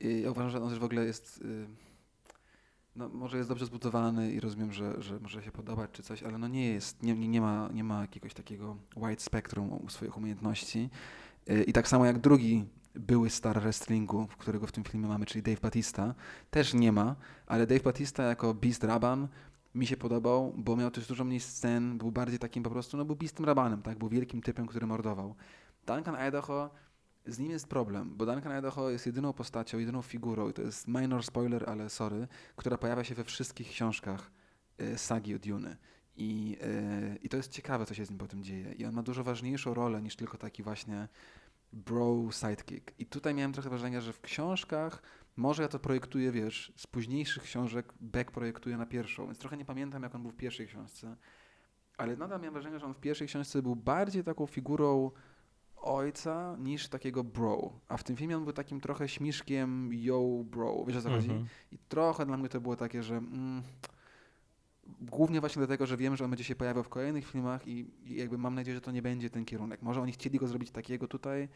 [0.00, 1.38] i ja uważam, że on też w ogóle jest...
[1.38, 1.89] Y,
[2.96, 6.38] no, może jest dobrze zbudowany i rozumiem, że, że może się podobać czy coś, ale
[6.38, 10.90] no nie jest, nie, nie, ma, nie ma jakiegoś takiego wide spectrum swoich umiejętności.
[11.50, 12.64] Y, I tak samo jak drugi
[12.94, 16.14] były star wrestlingu, którego w tym filmie mamy, czyli Dave Batista,
[16.50, 17.16] też nie ma,
[17.46, 19.28] ale Dave Batista jako Beast Raban
[19.74, 23.04] mi się podobał, bo miał też dużo mniej scen, był bardziej takim po prostu, no
[23.04, 25.34] był Beastem Rabanem, tak, był wielkim typem, który mordował.
[25.86, 26.70] Duncan Idaho,
[27.26, 30.88] z nim jest problem, bo Duncan Idaho jest jedyną postacią, jedyną figurą, i to jest
[30.88, 34.30] minor spoiler, ale sorry, która pojawia się we wszystkich książkach
[34.80, 35.76] y, sagi od Dune.
[36.16, 38.72] I, y, I to jest ciekawe, co się z nim potem dzieje.
[38.72, 41.08] I on ma dużo ważniejszą rolę niż tylko taki właśnie
[41.72, 42.92] bro sidekick.
[42.98, 45.02] I tutaj miałem trochę wrażenia, że w książkach
[45.36, 49.64] może ja to projektuję, wiesz, z późniejszych książek Beck projektuje na pierwszą, więc trochę nie
[49.64, 51.16] pamiętam, jak on był w pierwszej książce.
[51.96, 55.10] Ale nadal miałem wrażenie, że on w pierwszej książce był bardziej taką figurą
[55.80, 57.72] ojca niż takiego bro.
[57.88, 61.20] A w tym filmie on był takim trochę śmiszkiem yo bro, wiesz o co mm
[61.20, 61.28] -hmm.
[61.28, 61.44] chodzi?
[61.72, 63.16] I trochę dla mnie to było takie, że...
[63.16, 63.62] Mm,
[65.00, 68.14] głównie właśnie dlatego, że wiem, że on będzie się pojawiał w kolejnych filmach i, i,
[68.14, 69.82] jakby mam nadzieję, że to nie będzie ten kierunek.
[69.82, 71.48] Może oni chcieli go zrobić takiego tutaj,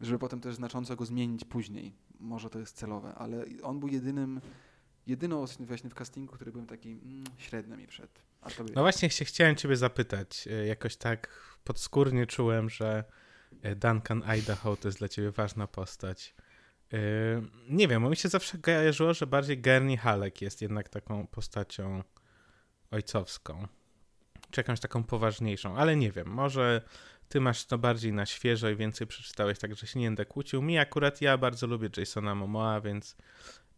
[0.00, 1.94] żeby potem też znacząco go zmienić później.
[2.20, 4.40] Może to jest celowe, ale on był jedynym,
[5.06, 8.22] jedyną właśnie w castingu, który byłem taki mm, średnio mi przed.
[8.74, 10.48] No właśnie się chciałem ciebie zapytać.
[10.48, 11.28] E, jakoś tak
[11.64, 13.04] podskórnie czułem, że
[13.76, 16.34] Duncan Idaho to jest dla ciebie ważna postać.
[16.92, 16.98] E,
[17.68, 22.02] nie wiem, bo mi się zawsze kojarzyło, że bardziej Gurney Halleck jest jednak taką postacią
[22.90, 23.68] ojcowską.
[24.50, 26.82] Czy jakąś taką poważniejszą, ale nie wiem, może
[27.28, 30.62] ty masz to bardziej na świeżo i więcej przeczytałeś, także się nie będę kłócił.
[30.62, 33.16] Mi akurat, ja bardzo lubię Jasona Momoa, więc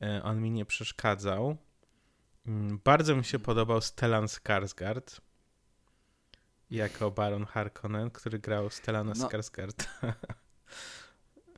[0.02, 1.56] e, on mi nie przeszkadzał.
[2.46, 5.20] Mm, bardzo mi się podobał Stellan Skarsgård
[6.70, 9.28] jako Baron Harkonnen, który grał Stellana no.
[9.28, 9.84] Skarsgård.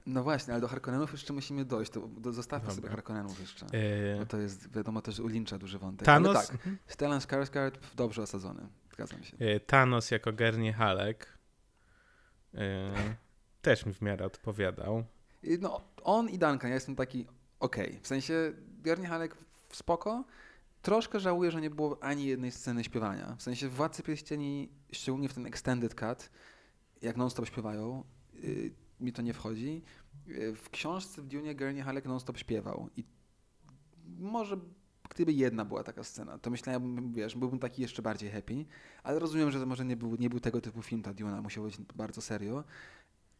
[0.08, 1.92] No właśnie, ale do Harkonnenów jeszcze musimy dojść.
[1.92, 2.76] To, do, zostawmy Dobra.
[2.76, 3.66] sobie Harkonnenów jeszcze.
[3.66, 4.18] Yy...
[4.18, 6.06] Bo to jest, wiadomo, też u Lyncha duży wątek.
[6.06, 6.36] Thanos?
[6.36, 6.78] Ale tak, mhm.
[6.86, 8.68] Stellan Skarsgård dobrze osadzony.
[8.92, 9.36] Zgadzam się.
[9.40, 11.38] Yy, Thanos jako Gernie Halek
[12.52, 12.60] yy,
[13.62, 15.04] też mi w miarę odpowiadał.
[15.60, 17.26] No, on i Duncan, ja jestem taki
[17.60, 17.88] okej.
[17.88, 18.00] Okay.
[18.02, 18.52] W sensie
[18.82, 19.36] Gernie Halek
[19.72, 20.24] spoko.
[20.82, 23.36] Troszkę żałuję, że nie było ani jednej sceny śpiewania.
[23.38, 26.30] W sensie Władcy Pierścieni, szczególnie w ten extended cut,
[27.02, 28.70] jak non-stop śpiewają, yy,
[29.00, 29.82] mi to nie wchodzi.
[30.54, 33.04] W książce w Dune Gurney Halleck non-stop śpiewał i
[34.18, 34.56] może
[35.08, 38.64] gdyby jedna była taka scena, to myślałem, wiesz, byłbym taki jeszcze bardziej happy,
[39.02, 41.64] ale rozumiem, że to może nie był, nie był tego typu film ta Duna, musiał
[41.64, 42.64] być bardzo serio,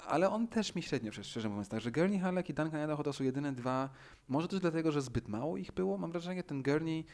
[0.07, 3.25] ale on też mi średnio, szczerze mówiąc, także Gurney Halleck i Duncan Idaho to są
[3.25, 3.89] jedyne dwa,
[4.29, 7.05] może też dlatego, że zbyt mało ich było, mam wrażenie, ten Gurney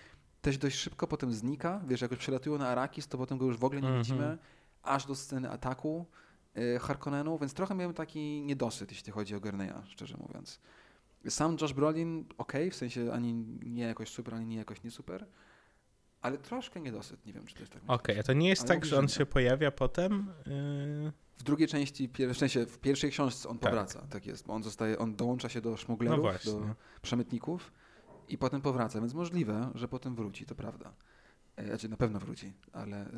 [0.43, 3.57] też dość szybko potem znika, wiesz, jak już przelatują na Arakis, to potem go już
[3.57, 4.05] w ogóle nie mm -hmm.
[4.05, 4.39] widzimy,
[4.83, 6.07] aż do sceny ataku,
[6.59, 10.61] Y, Harkonnenu, więc trochę miałem taki niedosyt, jeśli chodzi o Gerneya, szczerze mówiąc.
[11.29, 15.27] Sam Josh Brolin, ok, w sensie ani nie jakoś super, ani nie jakoś nie super,
[16.25, 17.83] ale troszkę niedosyt, nie wiem, czy to jest tak.
[17.83, 20.33] Okej, okay, a to nie jest ale tak, że on się pojawia potem?
[20.47, 21.13] Yy...
[21.39, 23.71] W drugiej części, w sensie w pierwszej książce on tak.
[23.71, 27.73] powraca, tak jest, bo on zostaje, on dołącza się do szmuglerów, no do przemytników
[28.29, 30.95] i potem powraca, więc możliwe, że potem wróci, to prawda.
[31.57, 32.97] E, znaczy na pewno wróci, ale.
[32.97, 33.11] E,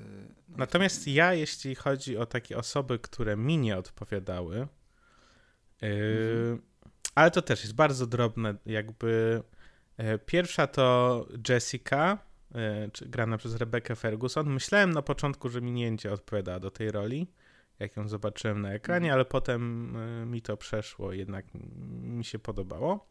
[0.48, 6.62] no Natomiast ja, jeśli chodzi o takie osoby, które mi nie odpowiadały, yy, mhm.
[7.14, 9.42] ale to też jest bardzo drobne, jakby.
[9.98, 12.25] Yy, pierwsza to Jessica,
[13.06, 14.50] grana przez Rebecca Ferguson.
[14.50, 17.26] Myślałem na początku, że mi nie będzie odpowiadała do tej roli,
[17.78, 19.14] jak ją zobaczyłem na ekranie, mhm.
[19.14, 19.92] ale potem
[20.30, 21.44] mi to przeszło, jednak
[22.00, 23.08] mi się podobało.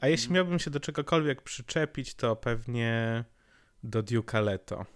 [0.00, 0.34] A jeśli mhm.
[0.34, 3.24] miałbym się do czegokolwiek przyczepić, to pewnie
[3.82, 4.86] do Duke'a Leto,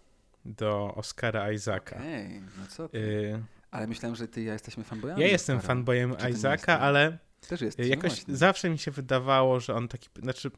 [0.45, 1.97] do Oscara Isaaca.
[2.01, 3.43] Ej, no co ty?
[3.71, 5.21] Ale myślałem, że ty i ja jesteśmy fanboyami.
[5.21, 5.75] Ja jestem Oscara.
[5.75, 7.89] fanboyem Czy Isaaca, ale Też jesteś.
[7.89, 10.51] jakoś no zawsze mi się wydawało, że on taki, znaczy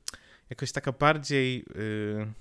[0.51, 2.33] jakoś taka bardziej, yy,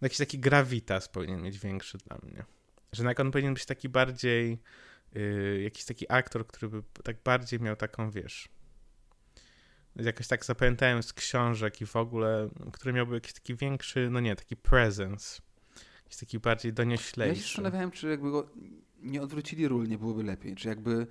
[0.00, 2.44] jakiś taki gravitas powinien mieć większy dla mnie.
[2.92, 4.58] Że jak on powinien być taki bardziej,
[5.14, 8.48] yy, jakiś taki aktor, który by tak bardziej miał taką, wiesz,
[9.96, 14.36] jakoś tak zapamiętałem z książek i w ogóle, który miałby jakiś taki większy, no nie,
[14.36, 15.42] taki presence.
[16.04, 17.42] Jakiś taki bardziej Ja się donioślejszy.
[17.42, 18.50] zastanawiałem, czy jakby go
[19.02, 20.54] nie odwrócili ról, nie byłoby lepiej.
[20.54, 21.06] Czy jakby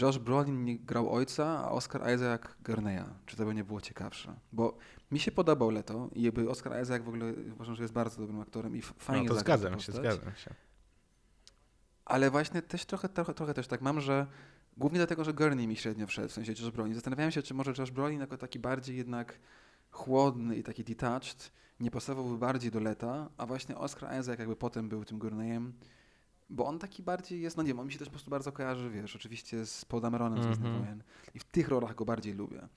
[0.00, 3.04] Josh Brolin nie grał ojca, a Oscar Isaac Gurneya.
[3.26, 4.34] Czy to by nie było ciekawsze?
[4.52, 4.78] Bo
[5.10, 8.40] mi się podobał Leto i jakby Oscar Isaac w ogóle uważam, że jest bardzo dobrym
[8.40, 10.14] aktorem i f- fajnie No to zgadzam się, postać.
[10.14, 10.54] zgadzam się.
[12.04, 14.26] Ale właśnie też trochę, trochę, trochę też tak mam, że
[14.76, 16.94] głównie dlatego, że Gurney mi średnio wszedł, w sensie Josh Brolin.
[16.94, 19.38] Zastanawiałem się, czy może Josh Brolin jako taki bardziej jednak
[19.90, 24.88] chłodny i taki detached nie pasowałby bardziej do Leta, a właśnie Oscar Isaac jakby potem
[24.88, 25.72] był tym Gurneyem,
[26.50, 28.52] bo on taki bardziej jest, no nie wiem, on mi się też po prostu bardzo
[28.52, 30.78] kojarzy, wiesz, oczywiście z Paul Dameronem Mhm.
[30.80, 31.02] Wojen
[31.34, 32.68] i w tych rolach go bardziej lubię.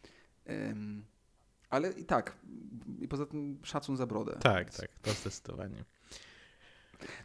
[0.49, 1.05] Ym,
[1.69, 2.35] ale i tak,
[2.99, 4.37] i poza tym szacun za brodę.
[4.41, 5.83] Tak, Więc- tak, to zdecydowanie.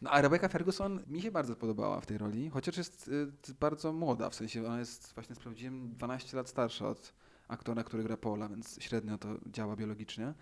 [0.03, 3.93] no a Rebecca Ferguson mi się bardzo podobała w tej roli, chociaż jest y, bardzo
[3.93, 7.13] młoda, w sensie ona jest, właśnie sprawdziłem, 12 lat starsza od
[7.49, 10.35] aktora, który gra Paula, więc średnio to działa biologicznie.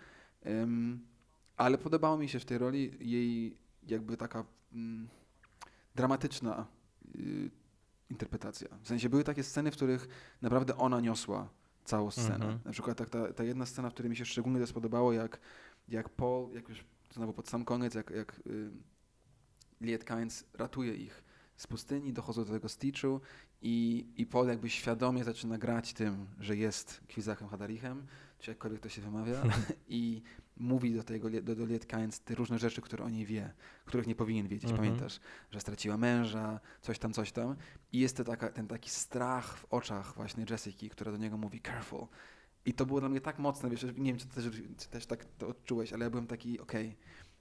[0.45, 1.05] Ym,
[1.57, 5.07] ale podobało mi się w tej roli jej jakby taka mm,
[5.95, 6.67] dramatyczna
[7.15, 7.51] y,
[8.09, 8.67] interpretacja.
[8.81, 10.07] W sensie były takie sceny, w których
[10.41, 11.49] naprawdę ona niosła
[11.85, 12.45] całą scenę.
[12.45, 12.59] Mhm.
[12.65, 15.39] Na przykład tak, ta, ta jedna scena, w której mi się szczególnie to spodobało, jak,
[15.87, 18.71] jak Paul, jak już znowu pod sam koniec, jak, jak y,
[19.81, 21.23] Liet Kynes ratuje ich
[21.55, 23.21] z pustyni, dochodzą do tego Stitchu
[23.63, 28.05] i, i Paul jakby świadomie zaczyna grać tym, że jest Kwizachem Hadarichem,
[28.39, 29.43] czy jakkolwiek to się wymawia,
[29.87, 30.21] i
[30.57, 31.65] mówi do tego do, do
[32.25, 33.53] te różne rzeczy, które o niej wie,
[33.85, 34.71] których nie powinien wiedzieć.
[34.71, 34.87] Mhm.
[34.87, 35.19] Pamiętasz,
[35.51, 37.55] że straciła męża, coś tam, coś tam.
[37.91, 41.61] I jest to taka, ten taki strach w oczach właśnie Jessica, która do niego mówi
[41.61, 42.07] careful.
[42.65, 44.45] I to było dla mnie tak mocne, wiesz, nie wiem, czy też,
[44.77, 46.97] czy też tak to odczułeś, ale ja byłem taki, okej.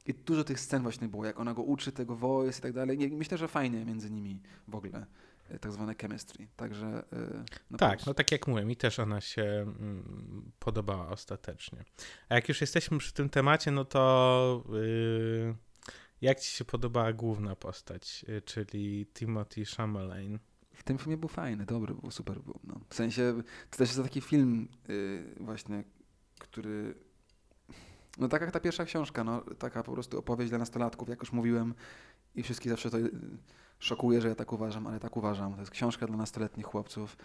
[0.06, 3.10] I dużo tych scen właśnie było, jak ona go uczy tego voice i tak dalej.
[3.10, 5.06] Myślę, że fajnie między nimi w ogóle,
[5.58, 6.48] tak zwane chemistry.
[6.56, 11.84] Także e, no Tak, no tak jak mówię, mi też ona się mm, podobała ostatecznie.
[12.28, 15.54] A jak już jesteśmy przy tym temacie, no to yy,
[16.20, 19.64] jak ci się podobała główna postać, yy, czyli Timothy?
[20.72, 22.60] W tym filmie był fajny, dobry był, super był.
[22.64, 22.80] No.
[22.88, 25.84] W sensie, to też jest taki film y, właśnie,
[26.38, 26.94] który...
[28.18, 31.32] No tak jak ta pierwsza książka, no taka po prostu opowieść dla nastolatków, jak już
[31.32, 31.74] mówiłem
[32.34, 33.10] i wszystkich zawsze to y,
[33.82, 35.54] szokuje, że ja tak uważam, ale tak uważam.
[35.54, 37.16] To jest książka dla nastoletnich chłopców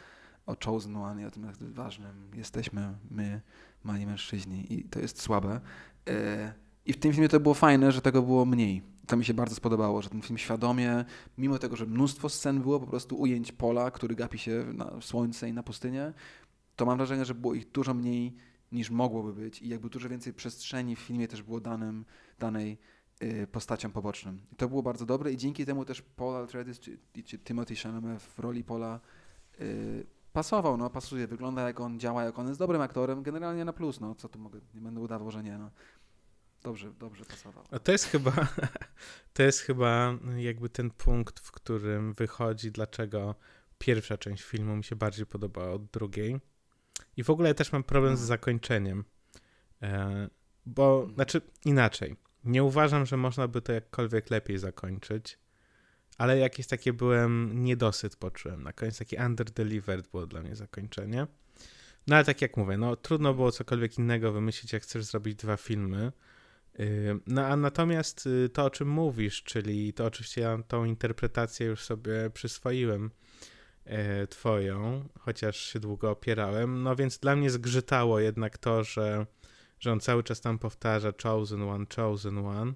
[0.45, 3.41] o Chosen One i o tym, jak ważnym jesteśmy my,
[3.83, 5.61] mali mężczyźni i to jest słabe.
[6.07, 6.53] E,
[6.85, 8.81] I w tym filmie to było fajne, że tego było mniej.
[9.07, 11.05] To mi się bardzo spodobało, że ten film świadomie,
[11.37, 15.49] mimo tego, że mnóstwo scen było, po prostu ujęć pola, który gapi się na słońce
[15.49, 16.13] i na pustynię,
[16.75, 18.35] to mam wrażenie, że było ich dużo mniej
[18.71, 22.05] niż mogłoby być i jakby dużo więcej przestrzeni w filmie też było danym,
[22.39, 22.77] danej
[23.51, 24.41] postaciom pobocznym.
[24.51, 28.21] I to było bardzo dobre i dzięki temu też Paul Atreides czy, czy Timothy Chalamet
[28.21, 28.99] w roli Pola
[29.61, 33.73] y, pasował, no pasuje, wygląda jak on, działa jak on jest dobrym aktorem, generalnie na
[33.73, 35.71] plus, no co tu mogę, nie będę udawał, że nie, no.
[36.63, 37.63] Dobrze, dobrze pasował.
[37.71, 38.31] A to jest chyba,
[39.33, 43.35] to jest chyba jakby ten punkt, w którym wychodzi, dlaczego
[43.77, 46.39] pierwsza część filmu mi się bardziej podobała od drugiej.
[47.17, 48.27] I w ogóle ja też mam problem z Mhm.
[48.27, 49.03] zakończeniem.
[49.81, 50.29] E,
[50.65, 52.15] bo, znaczy inaczej.
[52.47, 55.39] Nie uważam, że można by to jakkolwiek lepiej zakończyć,
[56.17, 58.63] ale jakieś takie byłem, niedosyt poczułem.
[58.63, 61.27] Na koniec taki under-delivered było dla mnie zakończenie.
[62.07, 65.57] No ale tak jak mówię, no trudno było cokolwiek innego wymyślić, jak chcesz zrobić dwa
[65.57, 66.11] filmy.
[66.79, 71.67] Yy, No a natomiast y, to, o czym mówisz, czyli to oczywiście ja tą interpretację
[71.67, 73.11] już sobie przyswoiłem
[73.85, 79.25] e, twoją, chociaż się długo opierałem, no więc dla mnie zgrzytało jednak to, że,
[79.79, 82.73] że on cały czas tam powtarza chosen one, chosen one.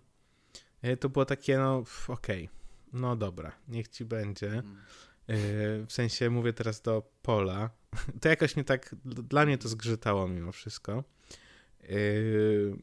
[0.82, 2.50] E, To było takie, no okej,
[2.94, 4.52] no dobra, niech ci będzie.
[4.52, 4.78] Mm.
[5.28, 7.70] Yy, w sensie mówię teraz do Pola.
[8.22, 11.04] To jakoś mnie tak, dla mnie to zgrzytało mimo wszystko.
[11.90, 12.78] Yy,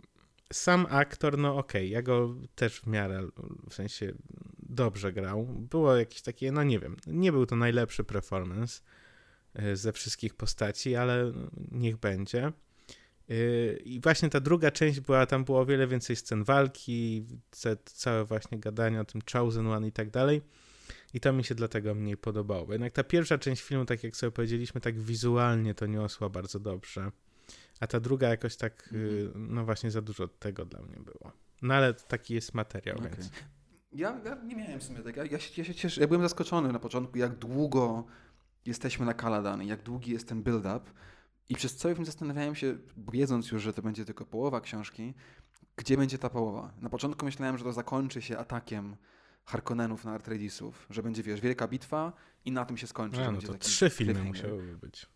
[0.52, 3.28] Sam aktor, no okej, ja go też w miarę,
[3.70, 4.12] w sensie
[4.58, 5.44] dobrze grał.
[5.44, 8.80] Było jakieś takie, no nie wiem, nie był to najlepszy performance
[9.74, 11.32] ze wszystkich postaci, ale
[11.70, 12.52] niech będzie.
[13.28, 17.26] Yy, I właśnie ta druga część była, tam było o wiele więcej scen walki,
[17.84, 20.42] całe właśnie gadanie o tym Chosen One i tak dalej.
[21.14, 22.66] I to mi się dlatego mniej podobało.
[22.66, 26.60] Bo jednak ta pierwsza część filmu, tak jak sobie powiedzieliśmy, tak wizualnie to niosła bardzo
[26.60, 27.10] dobrze.
[27.80, 31.32] A ta druga jakoś tak, y, no właśnie za dużo tego dla mnie było.
[31.62, 33.10] No ale taki jest materiał, Okej.
[33.10, 33.30] więc.
[33.92, 35.16] Ja, ja nie miałem w sumie tak.
[35.16, 36.00] Ja, ja, się, ja się cieszę.
[36.00, 38.04] Ja byłem zaskoczony na początku, jak długo
[38.66, 40.80] jesteśmy na Kaladan, jak długi jest ten build-up.
[41.48, 42.78] I przez cały film zastanawiałem się,
[43.12, 45.14] wiedząc już, że to będzie tylko połowa książki,
[45.76, 46.72] gdzie będzie ta połowa.
[46.80, 48.96] Na początku myślałem, że to zakończy się atakiem
[49.44, 52.12] Harkonnenów na Artredisów, że będzie, wiesz, wielka bitwa
[52.44, 53.26] i na tym się skończy.
[53.26, 55.06] A, no to trzy filmy musiałyby być.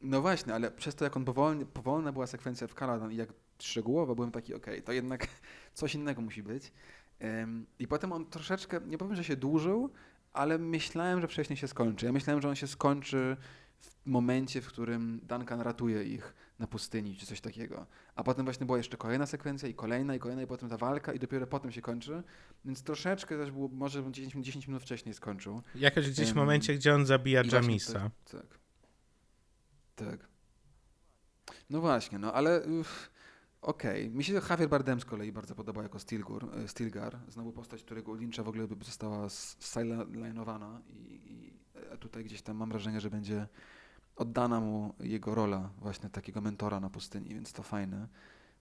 [0.00, 3.32] No właśnie, ale przez to, jak on powolny, powolna była sekwencja w Kaladan i jak
[3.58, 5.26] szczegółowo byłem taki, okej, okay, to jednak
[5.74, 6.72] coś innego musi być.
[7.20, 9.90] Um, I potem on troszeczkę, nie powiem, że się dłużył,
[10.32, 12.06] ale myślałem, że wcześniej się skończy.
[12.06, 13.36] Ja myślałem, że on się skończy
[13.82, 17.86] w momencie, w którym Duncan ratuje ich na pustyni, czy coś takiego.
[18.14, 21.12] A potem właśnie była jeszcze kolejna sekwencja i kolejna, i kolejna, i potem ta walka
[21.12, 22.22] i dopiero potem się kończy.
[22.64, 25.62] Więc troszeczkę też było, może 10, 10 minut wcześniej skończył.
[25.74, 28.10] Jakoś gdzieś w momencie, gdzie on zabija Jamisa.
[28.30, 28.58] Tak, tak.
[29.96, 30.28] Tak.
[31.70, 32.62] No właśnie, no ale...
[33.62, 34.16] Okej, okay.
[34.16, 38.14] mi się Javier Bardem z kolei bardzo podoba jako Stilgur, e, Stilgar, znowu postać, którego
[38.14, 43.10] Lyncha w ogóle by została sideline'owana i, i e, tutaj gdzieś tam mam wrażenie, że
[43.10, 43.48] będzie
[44.16, 48.08] oddana mu jego rola właśnie takiego mentora na pustyni, więc to fajne,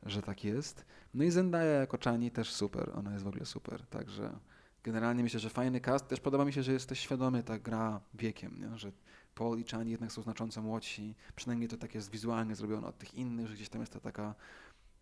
[0.04, 0.86] że tak jest.
[1.14, 4.40] No i Zendaya jako Chani też super, ona jest w ogóle super, także
[4.84, 6.08] generalnie myślę, że fajny cast.
[6.08, 8.78] Też podoba mi się, że jesteś świadomy ta gra wiekiem, nie?
[8.78, 8.92] że
[9.36, 13.14] Paul i Chani jednak są znacząco młodsi, przynajmniej to tak jest wizualnie zrobione od tych
[13.14, 14.36] innych, że gdzieś tam jest ta taka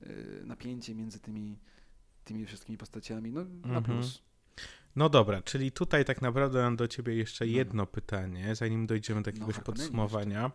[0.03, 1.57] y, napięcie między tymi,
[2.25, 3.83] tymi wszystkimi postaciami, no na mhm.
[3.83, 4.21] plus.
[4.95, 7.51] No dobra, czyli tutaj tak naprawdę mam do ciebie jeszcze no.
[7.51, 10.51] jedno pytanie, zanim dojdziemy do jakiegoś no, podsumowania.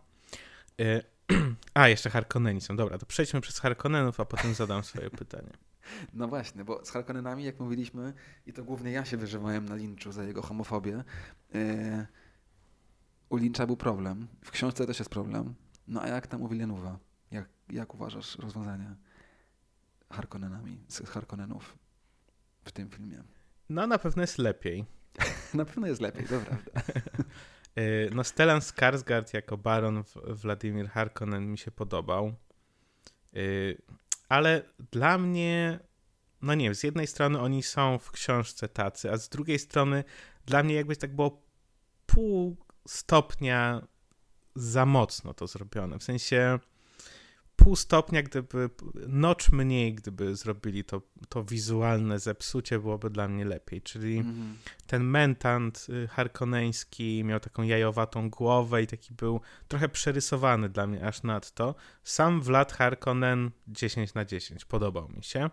[0.81, 1.03] Y,
[1.75, 2.77] a, jeszcze Harkonneni są.
[2.77, 5.51] Dobra, to przejdźmy przez Harkonnenów, a potem zadam swoje pytanie.
[6.13, 8.13] No właśnie, bo z Harkonnenami, jak mówiliśmy,
[8.47, 11.05] i to głównie ja się wyżywałem na linczu za jego homofobię,
[11.55, 12.07] yy,
[13.29, 15.55] u Lyncha był problem, w książce też jest problem.
[15.89, 16.97] No a jak tam u Villeneuve'a?
[17.31, 18.97] Jak, jak uważasz rozwiązanie
[20.11, 21.79] Harkonnenami, z Harkonnenów
[22.65, 23.23] w tym filmie?
[23.69, 24.85] No na pewno jest lepiej.
[25.55, 26.81] na pewno jest lepiej, to prawda.
[27.79, 32.35] Y, no Stellan Skarsgård jako Baron Władimir Harkonnen mi się podobał.
[33.37, 33.83] Y,
[34.29, 34.63] ale
[34.93, 35.81] dla mnie,
[36.43, 40.05] no nie wiem, z jednej strony oni są w książce tacy, a z drugiej strony
[40.47, 41.43] dla mnie jakby tak było
[42.07, 42.57] pół
[42.89, 43.87] stopnia
[44.55, 45.99] za mocno to zrobione.
[45.99, 46.59] W sensie
[47.57, 48.71] pół stopnia, gdyby
[49.09, 53.83] nocz mniej, gdyby zrobili to, to wizualne zepsucie, byłoby dla mnie lepiej.
[53.83, 60.69] Czyli mm ten mentant y, harkoneński miał taką jajowatą głowę i taki był trochę przerysowany
[60.69, 61.75] dla mnie aż nadto.
[62.03, 65.51] Sam Vlad Harkonnen 10 na 10 podobał mi się.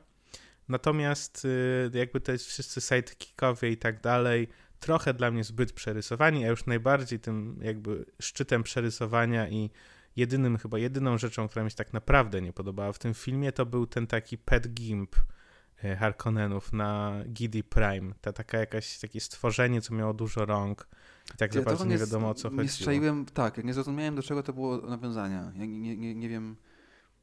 [0.68, 4.47] Natomiast y, jakby te wszyscy sidekickowie i tak dalej,
[4.80, 9.70] trochę dla mnie zbyt przerysowani, a już najbardziej tym jakby szczytem przerysowania i
[10.16, 13.66] jedynym, chyba jedyną rzeczą, która mi się tak naprawdę nie podobała w tym filmie, to
[13.66, 15.16] był ten taki pet gimp
[15.84, 18.14] e, Harkonnenów na Giddy Prime.
[18.22, 20.88] Ta taka jakaś takie stworzenie, co miało dużo rąk
[21.34, 22.64] i tak ja nie, nie wiadomo o co chodziło.
[22.64, 25.51] Nie strzeliłem, tak, nie zrozumiałem do czego to było nawiązania.
[25.55, 26.55] Ja nie, nie, nie wiem,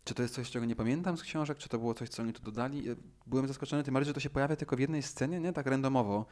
[0.04, 2.32] czy to jest coś, czego nie pamiętam z książek, czy to było coś, co oni
[2.32, 2.84] tu dodali.
[3.26, 5.52] Byłem zaskoczony tym bardziej, że to się pojawia tylko w jednej scenie, nie?
[5.52, 6.26] Tak randomowo.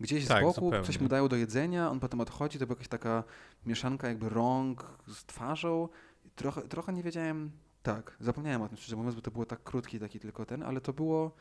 [0.00, 2.88] Gdzieś tak, z boku coś mu dają do jedzenia, on potem odchodzi, to była jakaś
[2.88, 3.24] taka
[3.66, 5.88] mieszanka jakby rąk z twarzą.
[6.34, 7.50] Trochę, trochę nie wiedziałem,
[7.82, 10.80] tak, zapomniałem o tym szczerze mówiąc, bo to było tak krótki taki tylko ten, ale
[10.80, 11.36] to było,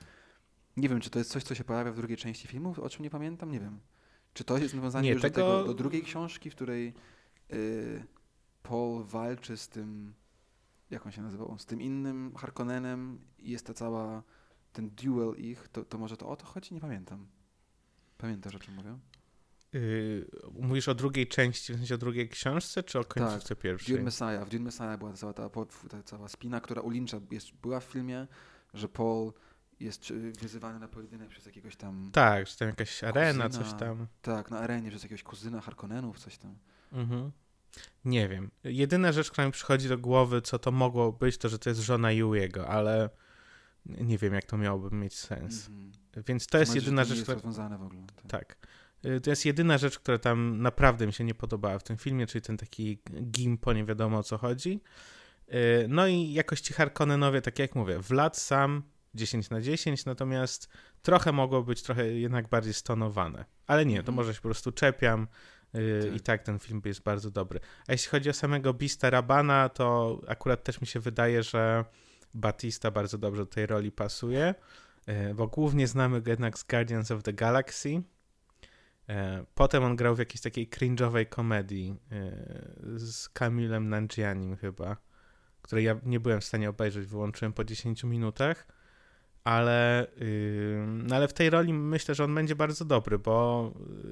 [0.77, 3.03] nie wiem, czy to jest coś, co się pojawia w drugiej części filmu, o czym
[3.03, 3.79] nie pamiętam, nie wiem.
[4.33, 5.41] Czy to jest nawiązanie nie, już tego...
[5.41, 6.93] do, tego, do drugiej książki, w której
[7.49, 8.05] yy,
[8.63, 10.13] Paul walczy z tym,
[10.89, 14.23] jak on się nazywał, z tym innym Harkonnenem i jest ta cała,
[14.73, 16.73] ten duel ich, to, to może to o to chodzi?
[16.73, 17.27] Nie pamiętam.
[18.17, 18.97] Pamiętasz, o czym mówię?
[19.73, 20.27] Yy,
[20.59, 23.95] mówisz o drugiej części, w sensie o drugiej książce, czy o końcówce tak, pierwszej?
[23.95, 24.45] Dune Messiah.
[24.45, 25.49] W Dune Messiah była cała ta,
[25.89, 27.17] ta cała spina, która u Lyncha
[27.61, 28.27] była w filmie,
[28.73, 29.33] że Paul
[29.79, 32.09] jest wyzywany na pojedynek przez jakiegoś tam...
[32.13, 34.07] Tak, że tam jakaś arena, kuzyna, coś tam.
[34.21, 36.55] Tak, na arenie przez jakiegoś kuzyna Harkonnenów, coś tam.
[36.91, 37.31] Mhm.
[38.05, 38.51] Nie wiem.
[38.63, 41.81] Jedyna rzecz, która mi przychodzi do głowy, co to mogło być, to, że to jest
[41.81, 43.09] żona Yuiego, ale
[43.85, 45.67] nie wiem, jak to miałoby mieć sens.
[45.67, 46.02] Mhm.
[46.27, 47.35] Więc to jest jedyna rzecz, która...
[47.35, 48.01] rozwiązane w ogóle.
[48.15, 48.27] Tak.
[48.27, 48.67] tak.
[49.05, 52.27] Y, to jest jedyna rzecz, która tam naprawdę mi się nie podobała w tym filmie,
[52.27, 52.99] czyli ten taki
[53.31, 54.81] gimpo, nie wiadomo o co chodzi.
[55.49, 58.83] Y, no i jakości Harkonnenowie, tak jak mówię, Vlad sam
[59.15, 60.69] 10 na 10, natomiast
[61.01, 63.45] trochę mogło być trochę jednak bardziej stonowane.
[63.67, 64.15] Ale nie, to mhm.
[64.15, 65.27] może się po prostu czepiam
[65.75, 66.15] y, tak.
[66.15, 67.59] i tak ten film jest bardzo dobry.
[67.87, 71.85] A jeśli chodzi o samego Bista Rabana, to akurat też mi się wydaje, że
[72.33, 74.55] Batista bardzo dobrze do tej roli pasuje.
[75.05, 78.01] E, bo głównie znamy go jednak z Guardians of the Galaxy.
[79.09, 82.31] E, potem on grał w jakiejś takiej cringe'owej komedii e,
[82.99, 84.97] z Kamilem Nanjianim chyba,
[85.61, 88.67] której ja nie byłem w stanie obejrzeć, wyłączyłem po 10 minutach,
[89.43, 90.07] ale,
[90.85, 93.71] no ale w tej roli myślę, że on będzie bardzo dobry, bo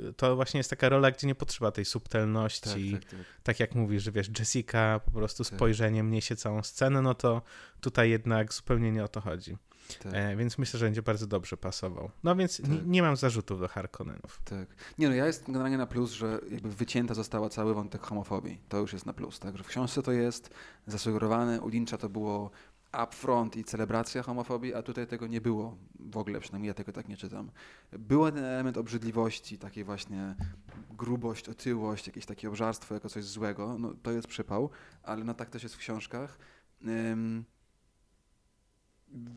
[0.09, 2.91] y, to właśnie jest taka rola, gdzie nie potrzeba tej subtelności.
[2.91, 3.19] Tak, tak, tak.
[3.43, 5.53] tak jak mówisz, że wiesz, Jessica po prostu tak.
[5.53, 7.41] spojrzeniem niesie całą scenę, no to
[7.81, 9.57] tutaj jednak zupełnie nie o to chodzi.
[9.95, 10.13] Tak.
[10.13, 12.11] E, więc myślę, że będzie bardzo dobrze pasował.
[12.23, 12.69] No więc tak.
[12.69, 14.41] nie, nie, mam zarzutów do Harkonnenów.
[14.45, 14.67] Tak.
[14.97, 18.61] Nie no, ja jestem generalnie na plus, że jakby wycięta została cały wątek homofobii.
[18.69, 19.57] To już jest na plus, tak?
[19.57, 20.49] Że w książce to jest
[20.87, 22.51] zasugerowane, u Lyncha to było
[23.03, 27.07] upfront i celebracja homofobii, a tutaj tego nie było w ogóle, przynajmniej ja tego tak
[27.07, 27.51] nie czytam.
[27.91, 30.35] Był ten element obrzydliwości, takiej właśnie
[30.89, 34.69] grubość, otyłość, jakieś takie obżarstwo jako coś złego, no to jest przypał,
[35.03, 36.37] ale no tak też jest w książkach.
[36.85, 37.45] Um,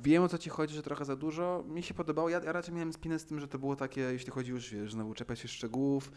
[0.03, 1.65] Wiem o co ci chodzi, że trochę za dużo.
[1.69, 2.29] Mi się podobało.
[2.29, 4.93] Ja, ja raczej miałem spinę z tym, że to było takie, jeśli chodzi już, wiesz,
[4.93, 6.13] znowu czepiać się szczegółów,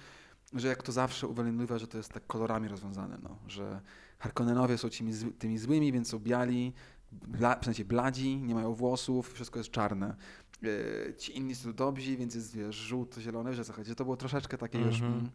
[0.54, 3.40] że jak to zawsze uwalniwa, że to jest tak kolorami rozwiązane, no.
[3.48, 3.82] Że
[4.20, 6.74] Harkonnenowie są tymi, tymi złymi, więc są biali,
[7.12, 10.16] bla, w sensie bladzi, nie mają włosów, wszystko jest czarne.
[10.64, 13.96] E, ci inni są dobrzy, więc jest, wiesz, żółto-zielone, że co chodzi.
[13.96, 14.94] To było troszeczkę takie mm -hmm.
[14.94, 15.02] już...
[15.02, 15.30] Mhm.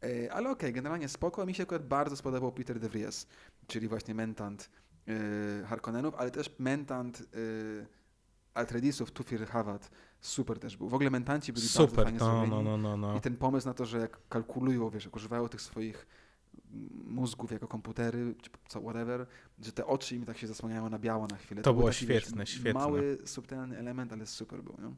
[0.00, 1.46] Mm, ale okej, okay, generalnie spoko.
[1.46, 3.26] Mi się akurat bardzo spodobał Peter de Vries,
[3.66, 4.70] czyli właśnie mentant
[5.66, 7.86] Harkonnenów, ale też mentant yy,
[8.54, 9.90] Altredisów, Tufir Hawat,
[10.20, 10.88] super też był.
[10.88, 13.16] W ogóle mentanci byli super, bardzo fajnie no, no, no, no, no.
[13.16, 16.06] I ten pomysł na to, że jak kalkulują, wiesz, jak używają tych swoich
[17.04, 19.26] mózgów jako komputery, czy co, whatever,
[19.58, 21.62] że te oczy im tak się zasłaniają na biało na chwilę.
[21.62, 22.72] To, to było taki, świetne, wiesz, świetne.
[22.72, 24.94] Mały, subtelny element, ale super był, no?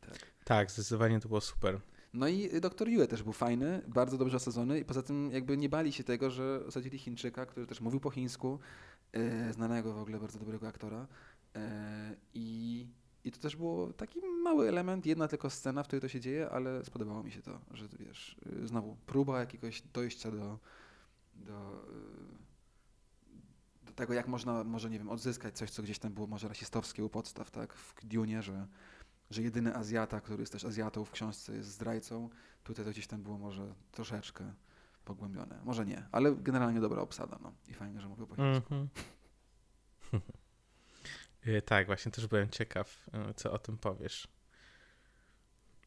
[0.00, 0.18] Tak.
[0.44, 1.80] tak, zdecydowanie to było super.
[2.14, 5.68] No i doktor Yue też był fajny, bardzo dobrze osadzony i poza tym jakby nie
[5.68, 8.58] bali się tego, że osadzili Chińczyka, który też mówił po chińsku,
[9.12, 11.06] e, znanego w ogóle bardzo dobrego aktora.
[11.56, 12.86] E, i,
[13.24, 16.50] I to też było taki mały element, jedna tylko scena, w której to się dzieje,
[16.50, 20.58] ale spodobało mi się to, że wiesz, e, znowu próba jakiegoś dojścia do,
[21.34, 21.86] do,
[23.82, 26.48] e, do tego, jak można, może nie wiem, odzyskać coś, co gdzieś tam było może
[26.48, 28.66] rasistowskie u podstaw, tak, w Dune, że
[29.30, 32.28] że jedyny Azjata, który jest też Azjatą w książce jest zdrajcą.
[32.64, 34.54] Tutaj to gdzieś tam było może troszeczkę
[35.04, 35.60] pogłębione.
[35.64, 37.38] Może nie, ale generalnie dobra obsada.
[37.42, 37.52] No.
[37.68, 38.74] I fajnie, że mówię po chińsku.
[38.74, 38.88] Mm
[41.46, 41.62] -hmm.
[41.62, 44.28] tak, właśnie też byłem ciekaw, e, co o tym powiesz.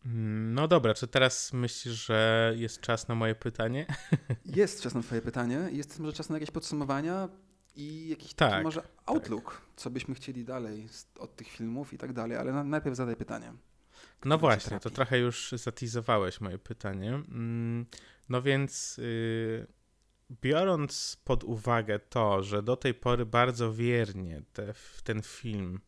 [0.05, 3.85] Mm, no dobra, czy teraz myślisz, że jest czas na moje pytanie?
[4.45, 5.69] Jest czas na twoje pytanie.
[5.71, 7.29] Jest może czas na jakieś podsumowania
[7.75, 8.91] i jakiś tak, taki może tak.
[9.05, 9.61] outlook, tak.
[9.75, 10.87] co byśmy chcieli dalej
[11.19, 13.53] od tych filmów i tak dalej, ale najpierw zadaj pytanie.
[14.25, 17.09] No właśnie, to trochę już zatizowałeś moje pytanie.
[17.09, 17.85] Mm,
[18.29, 19.67] no więc yy,
[20.41, 25.79] biorąc pod uwagę to, że do tej pory bardzo wiernie te, ten film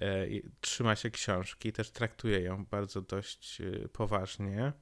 [0.00, 4.72] yy, trzyma się książki, też traktuje ją bardzo dość yy, poważnie,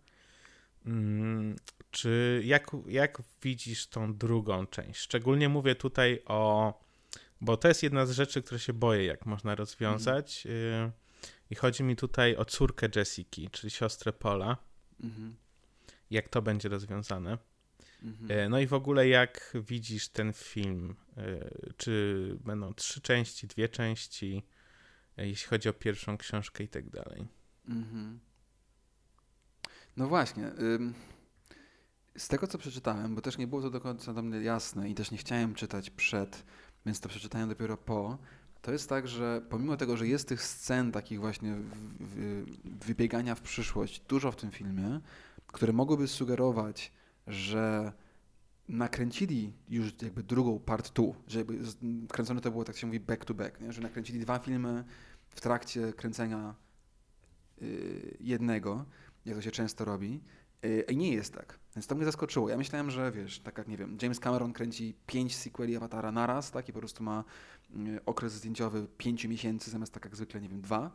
[1.90, 5.00] czy jak, jak widzisz tą drugą część?
[5.00, 6.72] Szczególnie mówię tutaj o.
[7.40, 10.46] Bo to jest jedna z rzeczy, które się boję, jak można rozwiązać.
[10.46, 10.92] Mm.
[11.50, 14.56] I chodzi mi tutaj o córkę Jessiki, czyli siostrę Pola.
[15.00, 15.32] Mm -hmm.
[16.10, 17.38] Jak to będzie rozwiązane?
[18.02, 18.50] Mm -hmm.
[18.50, 20.96] No i w ogóle jak widzisz ten film?
[21.16, 24.42] E, czy będą trzy części, dwie części,
[25.16, 27.26] jeśli chodzi o pierwszą książkę i tak dalej?
[27.84, 28.18] -hmm.
[29.96, 30.52] No właśnie.
[32.18, 34.94] Z tego, co przeczytałem, bo też nie było to do końca dla mnie jasne i
[34.94, 36.44] też nie chciałem czytać przed,
[36.86, 38.18] więc to przeczytałem dopiero po,
[38.66, 41.56] to jest tak, że pomimo tego, że jest tych scen takich właśnie
[42.64, 45.00] wybiegania w przyszłość dużo w tym filmie,
[45.46, 46.92] które mogłyby sugerować,
[47.26, 47.92] że
[48.68, 51.58] nakręcili już jakby drugą part two, że jakby
[52.08, 53.72] kręcone to było, tak się mówi, back to back, nie?
[53.72, 54.84] że nakręcili dwa filmy
[55.28, 56.54] w trakcie kręcenia
[57.60, 58.84] yy, jednego,
[59.26, 60.20] jak to się często robi,
[60.62, 61.58] yy, i nie jest tak.
[61.76, 62.48] Więc to mnie zaskoczyło.
[62.48, 66.50] Ja myślałem, że wiesz, tak jak nie wiem, James Cameron kręci pięć sequeli Awatara naraz,
[66.50, 67.24] tak, i po prostu ma
[67.70, 70.90] y, okres zdjęciowy pięciu miesięcy zamiast tak jak zwykle, nie wiem, dwa,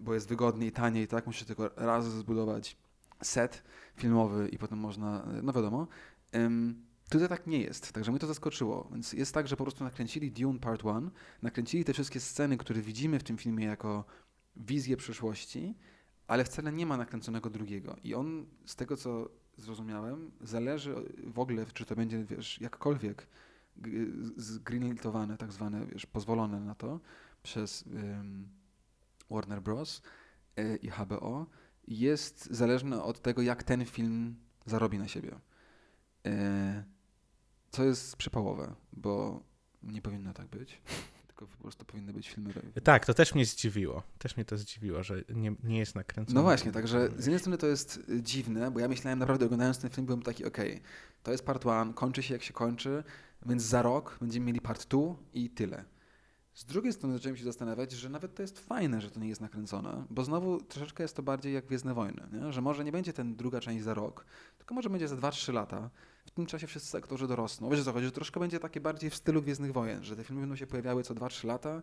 [0.00, 2.76] bo jest wygodniej, taniej, tak, musi tylko raz zbudować
[3.22, 3.62] set
[3.96, 5.86] filmowy i potem można, no wiadomo.
[7.10, 8.88] Tutaj tak nie jest, także mnie to zaskoczyło.
[8.92, 11.10] Więc jest tak, że po prostu nakręcili Dune Part 1,
[11.42, 14.04] nakręcili te wszystkie sceny, które widzimy w tym filmie jako
[14.56, 15.74] wizję przyszłości,
[16.26, 17.96] ale wcale nie ma nakręconego drugiego.
[18.04, 20.94] I on, z tego co zrozumiałem, zależy
[21.26, 23.26] w ogóle, czy to będzie, wiesz, jakkolwiek
[24.36, 27.00] zgreenlitowane, tak zwane, wiesz, pozwolone na to
[27.42, 28.48] przez um,
[29.30, 30.02] Warner Bros.
[30.58, 31.46] Y, i HBO,
[31.88, 35.40] jest zależne od tego, jak ten film zarobi na siebie.
[36.26, 36.30] Y,
[37.70, 39.42] co jest przypałowe, bo
[39.82, 40.80] nie powinno tak być
[41.34, 42.52] tylko po prostu powinny być filmy.
[42.84, 44.02] Tak, to też mnie zdziwiło.
[44.18, 46.34] Też mnie to zdziwiło, że nie, nie jest nakręcone.
[46.34, 49.78] No właśnie, także z jednej strony to jest y, dziwne, bo ja myślałem naprawdę oglądając
[49.78, 50.84] ten film, byłem taki, okej, okay,
[51.22, 53.04] to jest part one, kończy się jak się kończy,
[53.46, 55.84] więc za rok będziemy mieli part two i tyle.
[56.54, 59.40] Z drugiej strony zacząłem się zastanawiać, że nawet to jest fajne, że to nie jest
[59.40, 62.52] nakręcone, bo znowu troszeczkę jest to bardziej jak Gwiezdne Wojny, nie?
[62.52, 64.26] że może nie będzie ten druga część za rok,
[64.58, 65.90] tylko może będzie za 2-3 lata.
[66.24, 67.70] W tym czasie wszyscy aktorzy dorosną.
[67.70, 70.40] Wiesz co chodzi, że troszkę będzie takie bardziej w stylu Gwiezdnych Wojen, że te filmy
[70.40, 71.82] będą się pojawiały co 2-3 lata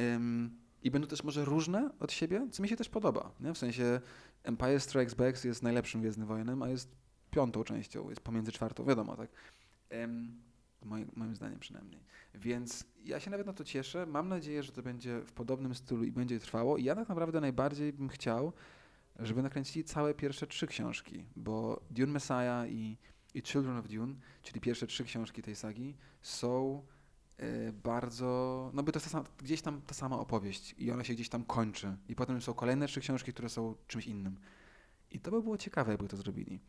[0.00, 3.32] ym, i będą też może różne od siebie, co mi się też podoba.
[3.40, 3.54] Nie?
[3.54, 4.00] W sensie
[4.42, 6.96] Empire Strikes Back jest najlepszym Gwiezdnym Wojenem, a jest
[7.30, 9.30] piątą częścią, jest pomiędzy czwartą, wiadomo, tak.
[9.92, 10.42] Ym,
[10.82, 12.00] moim, moim zdaniem przynajmniej.
[12.34, 14.06] Więc ja się nawet na to cieszę.
[14.06, 16.76] Mam nadzieję, że to będzie w podobnym stylu i będzie trwało.
[16.76, 18.52] I ja tak naprawdę najbardziej bym chciał,
[19.18, 22.98] żeby nakręcili całe pierwsze trzy książki, bo Dune Messiah i,
[23.34, 26.82] i Children of Dune, czyli pierwsze trzy książki tej sagi, są
[27.40, 31.28] y, bardzo, no by to sama, gdzieś tam ta sama opowieść i ona się gdzieś
[31.28, 31.96] tam kończy.
[32.08, 34.36] I potem są kolejne trzy książki, które są czymś innym.
[35.10, 36.60] I to by było ciekawe, jakby to zrobili.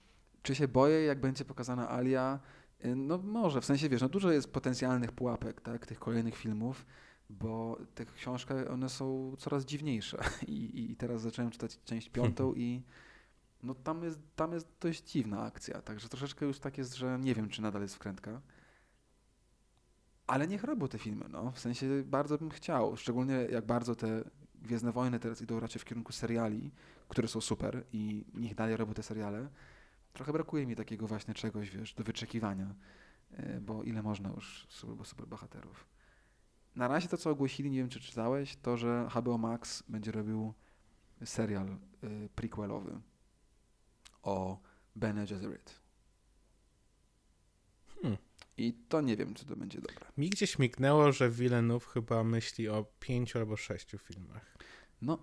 [0.42, 2.40] Czy się boję, jak będzie pokazana Alia,
[2.86, 6.86] Y, no może, w sensie wiesz, no dużo jest potencjalnych pułapek, tak, tych kolejnych filmów,
[7.30, 12.82] bo te książki, one są coraz dziwniejsze i, i teraz zacząłem czytać część piątą i
[13.66, 17.36] no tam jest, tam jest dość dziwna akcja, także troszeczkę już tak jest, że nie
[17.36, 18.42] wiem, czy nadal jest wkrętka.
[20.28, 21.52] Ale niech robią te filmy, no.
[21.52, 24.24] W sensie bardzo bym chciał, szczególnie jak bardzo te
[24.56, 26.72] Gwiezdne Wojny teraz idą raczej w kierunku seriali,
[27.08, 29.50] które są super i niech dalej robią te seriale
[30.16, 32.76] trochę brakuje mi takiego właśnie czegoś, wiesz, do wyczekiwania,
[33.32, 35.88] e, bo ile można już super, super bohaterów.
[36.76, 40.54] Na razie to, co ogłosili, nie wiem, czy czytałeś, to, że HBO Max będzie robił
[41.26, 41.68] serial
[42.04, 43.00] y, prequelowy
[44.26, 44.60] o
[44.96, 45.80] Bene Gesserit.
[48.02, 48.18] Hmm.
[48.58, 50.06] I to nie wiem, czy to będzie dobre.
[50.18, 54.58] Mi gdzieś mignęło, że Villeneuve chyba myśli o pięciu albo sześciu filmach.
[55.02, 55.18] No,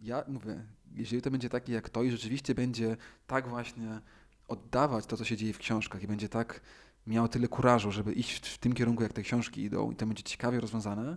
[0.00, 2.96] ja mówię, jeżeli to będzie takie jak to i rzeczywiście będzie
[3.26, 4.00] tak właśnie
[4.48, 6.60] oddawać to, co się dzieje w książkach i będzie tak
[7.06, 10.22] miał tyle kurażu, żeby iść w tym kierunku, jak te książki idą i to będzie
[10.22, 11.16] ciekawie rozwiązane,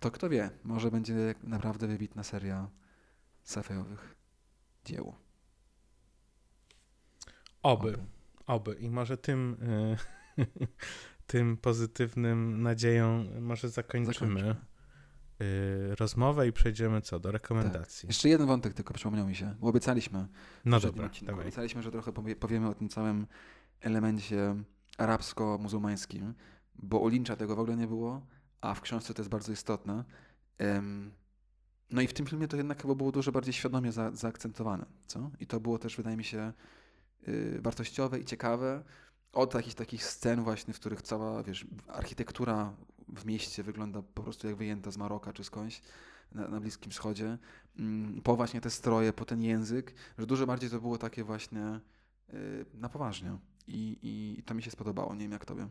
[0.00, 2.70] to kto wie, może będzie naprawdę wybitna seria
[3.42, 4.16] safejowych
[4.84, 5.14] dzieł.
[7.62, 7.98] Oby,
[8.46, 8.74] oby.
[8.74, 9.56] I może tym,
[10.38, 10.46] y,
[11.26, 14.14] tym pozytywnym nadzieją może zakończymy.
[14.14, 14.56] zakończymy.
[15.42, 17.18] Y, rozmowę i przejdziemy co?
[17.20, 18.00] Do rekomendacji.
[18.02, 18.10] Tak.
[18.10, 20.26] Jeszcze jeden wątek tylko przypomniał mi się, bo obiecaliśmy.
[20.64, 23.26] No dobra, Obiecaliśmy, że trochę powiemy o tym całym
[23.80, 24.56] elemencie
[24.98, 26.34] arabsko-muzułmańskim,
[26.74, 28.26] bo u Lyncha tego w ogóle nie było,
[28.60, 30.04] a w książce to jest bardzo istotne.
[31.90, 35.30] No i w tym filmie to jednak chyba było dużo bardziej świadomie za, zaakcentowane, co?
[35.40, 36.52] I to było też, wydaje mi się,
[37.58, 38.84] wartościowe i ciekawe.
[39.32, 42.74] Od jakichś takich scen właśnie, w których cała, wiesz, architektura
[43.08, 45.82] w mieście wygląda po prostu jak wyjęta z Maroka czy skądś
[46.32, 47.38] na, na Bliskim Wschodzie,
[47.78, 51.80] mm, po właśnie te stroje, po ten język, że dużo bardziej to było takie właśnie
[52.32, 53.38] yy, na poważnie.
[53.66, 53.98] I,
[54.38, 55.14] I to mi się spodobało.
[55.14, 55.68] Nie wiem jak tobie.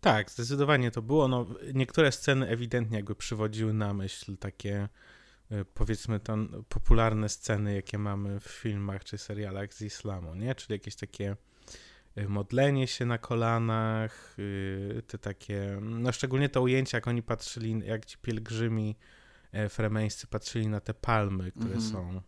[0.00, 1.28] Tak, zdecydowanie to było.
[1.28, 4.88] No, niektóre sceny ewidentnie jakby przywodziły na myśl takie y,
[5.74, 6.36] powiedzmy to
[6.68, 10.54] popularne sceny, jakie mamy w filmach czy serialach z islamu, nie?
[10.54, 11.36] Czyli jakieś takie
[12.18, 17.86] Y, modlenie się na kolanach, y, te takie, no szczególnie to ujęcie, jak oni patrzyli,
[17.86, 18.96] jak ci pielgrzymi
[19.52, 21.92] e, fremeńscy patrzyli na te palmy, które mm -hmm.
[21.92, 22.20] są e,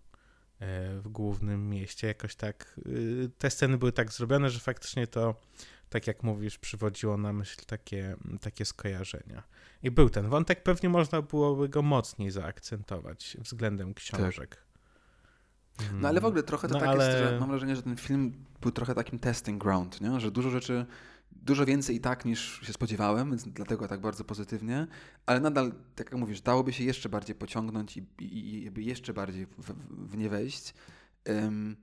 [1.00, 5.40] w głównym mieście, jakoś tak, y, te sceny były tak zrobione, że faktycznie to,
[5.88, 9.42] tak jak mówisz, przywodziło na myśl takie, takie skojarzenia.
[9.82, 14.56] I był ten wątek, pewnie można byłoby go mocniej zaakcentować względem książek.
[14.56, 14.72] Tak.
[15.92, 17.06] No ale w ogóle trochę to no, tak ale...
[17.06, 20.20] jest, że mam wrażenie, że ten film był trochę takim testing ground, nie?
[20.20, 20.86] że dużo rzeczy,
[21.32, 24.86] dużo więcej i tak niż się spodziewałem, więc dlatego tak bardzo pozytywnie,
[25.26, 29.46] ale nadal, tak jak mówisz, dałoby się jeszcze bardziej pociągnąć i, i, i jeszcze bardziej
[29.46, 29.72] w,
[30.10, 30.74] w nie wejść.
[31.28, 31.76] Um,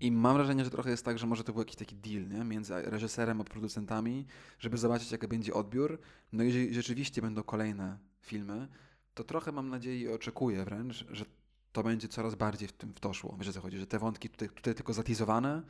[0.00, 2.44] I mam wrażenie, że trochę jest tak, że może to był jakiś taki deal nie?
[2.44, 4.26] między reżyserem a producentami,
[4.58, 5.98] żeby zobaczyć, jaki będzie odbiór.
[6.32, 8.68] No i jeżeli rzeczywiście będą kolejne filmy,
[9.14, 11.24] to trochę mam nadzieję i oczekuję wręcz, że
[11.72, 13.36] to będzie coraz bardziej w tym w.
[13.38, 15.62] Wiesz o co chodzi, że te wątki tutaj, tutaj tylko zatizowane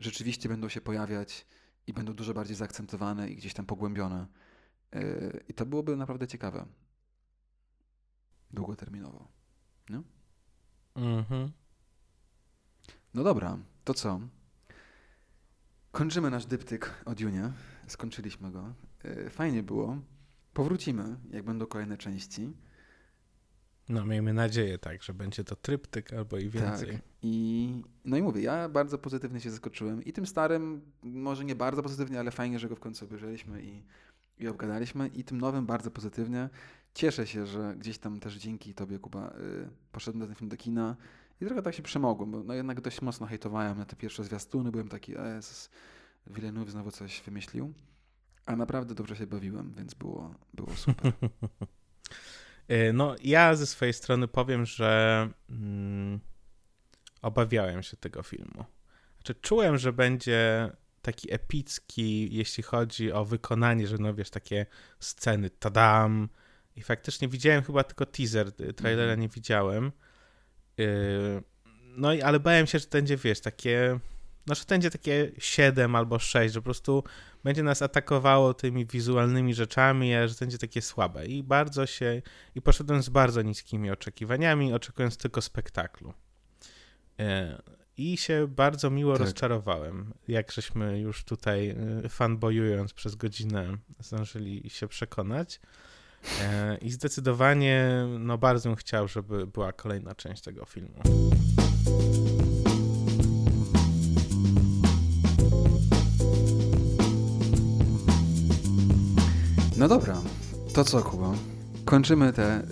[0.00, 1.46] rzeczywiście będą się pojawiać
[1.86, 4.26] i będą dużo bardziej zaakcentowane i gdzieś tam pogłębione.
[4.92, 6.66] Yy, I to byłoby naprawdę ciekawe.
[8.50, 9.28] Długoterminowo.
[9.88, 10.02] Nie?
[10.94, 11.52] Mhm.
[13.14, 14.20] No dobra, to co?
[15.92, 17.52] Kończymy nasz dyptyk o Dune.
[17.86, 18.74] Skończyliśmy go.
[19.04, 19.98] Yy, fajnie było.
[20.52, 22.52] Powrócimy, jak będą kolejne części.
[23.88, 26.92] No, miejmy nadzieję, tak, że będzie to tryptyk albo i więcej.
[26.92, 27.00] Tak.
[27.22, 30.04] I, no i mówię, ja bardzo pozytywnie się zaskoczyłem.
[30.04, 33.82] I tym starym, może nie bardzo pozytywnie, ale fajnie, że go w końcu obejrzeliśmy i,
[34.38, 35.08] i obgadaliśmy.
[35.08, 36.48] I tym nowym bardzo pozytywnie.
[36.94, 40.56] Cieszę się, że gdzieś tam też dzięki tobie, Kuba, y, poszedłem na ten film do
[40.56, 40.96] kina
[41.40, 44.70] i trochę tak się przemogłem, bo no jednak dość mocno hejtowałem na te pierwsze zwiastuny.
[44.70, 45.22] Byłem taki, a
[46.26, 47.72] Villeneuve znowu coś wymyślił.
[48.46, 51.12] A naprawdę dobrze się bawiłem, więc było, było super.
[52.68, 56.20] E, no, ja ze swojej strony powiem, że mm,
[57.22, 58.64] obawiałem się tego filmu.
[59.16, 60.70] Znaczy, czułem, że będzie
[61.02, 64.66] taki epicki, jeśli chodzi o wykonanie, że no wiesz, takie
[65.00, 66.28] sceny, tadam.
[66.76, 69.22] I faktycznie widziałem chyba tylko teaser, y, trailera mm -hmm.
[69.22, 69.92] nie widziałem.
[70.80, 71.42] Yy,
[71.96, 74.00] no i ale bałem się, że będzie, wiesz, takie
[74.46, 77.04] no, że to będzie takie 7 albo 6, że po prostu
[77.44, 81.26] będzie nas atakowało tymi wizualnymi rzeczami, a że będzie takie słabe.
[81.26, 82.22] I bardzo się,
[82.54, 86.14] i poszedłem z bardzo niskimi oczekiwaniami, oczekując tylko spektaklu.
[87.18, 87.62] E,
[87.96, 89.20] I się bardzo miło tak.
[89.20, 95.60] rozczarowałem, jak żeśmy już tutaj e, fanbojując przez godzinę zdążyli się przekonać.
[96.42, 101.02] E, I zdecydowanie, no bardzo bym chciał, żeby była kolejna część tego filmu.
[109.76, 110.16] No dobra,
[110.74, 111.32] to co Kuba?
[111.84, 112.62] Kończymy tę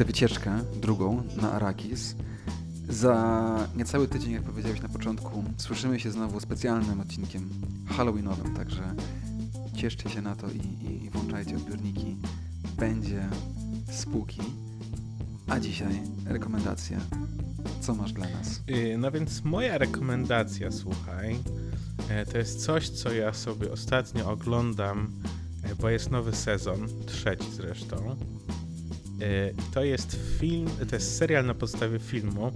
[0.00, 2.14] y, wycieczkę drugą na Arakis.
[2.88, 7.48] Za niecały tydzień, jak powiedziałeś na początku, słyszymy się znowu specjalnym odcinkiem
[7.88, 8.82] halloweenowym, także
[9.76, 12.16] cieszcie się na to i, i, i włączajcie odbiorniki.
[12.78, 13.28] Będzie
[13.90, 14.40] spółki.
[15.48, 17.00] A dzisiaj rekomendacja.
[17.80, 18.60] Co masz dla nas?
[18.70, 21.38] Y, no więc moja rekomendacja, słuchaj,
[22.08, 25.22] e, to jest coś, co ja sobie ostatnio oglądam
[25.80, 28.16] bo jest nowy sezon, trzeci zresztą.
[29.20, 32.52] E, to jest film, to jest serial na podstawie filmu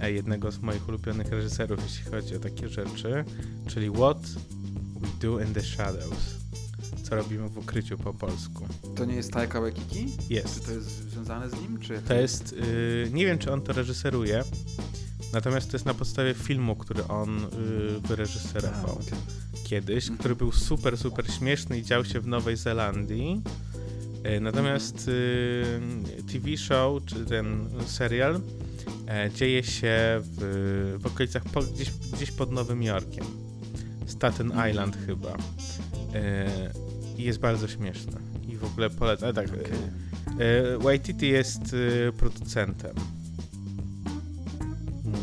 [0.00, 3.24] e, jednego z moich ulubionych reżyserów, jeśli chodzi o takie rzeczy,
[3.66, 4.20] czyli What
[5.00, 6.39] We Do in the Shadows.
[7.10, 8.66] Co robimy w ukryciu po polsku.
[8.96, 10.06] To nie jest Taika Waititi?
[10.30, 10.60] Jest.
[10.60, 11.78] Czy to jest związane z nim?
[11.78, 12.02] Czy...
[12.08, 14.44] To jest, yy, nie wiem czy on to reżyseruje,
[15.32, 18.90] natomiast to jest na podstawie filmu, który on yy, wyreżyserował.
[18.90, 19.18] A, okay
[19.70, 23.42] kiedyś, który był super, super śmieszny i dział się w Nowej Zelandii.
[24.22, 25.80] E, natomiast y,
[26.32, 28.40] TV show, czy ten serial,
[29.08, 33.24] e, dzieje się w, w okolicach po, gdzieś, gdzieś pod Nowym Jorkiem.
[34.06, 34.70] Staten mhm.
[34.70, 35.36] Island chyba.
[37.20, 38.12] E, I jest bardzo śmieszny.
[38.48, 39.34] I w ogóle polecam.
[39.34, 40.78] Tak, okay.
[40.78, 42.94] Waititi jest y, producentem.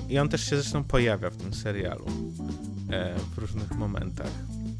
[0.09, 2.05] I on też się zresztą pojawia w tym serialu.
[2.89, 4.31] E, w różnych momentach.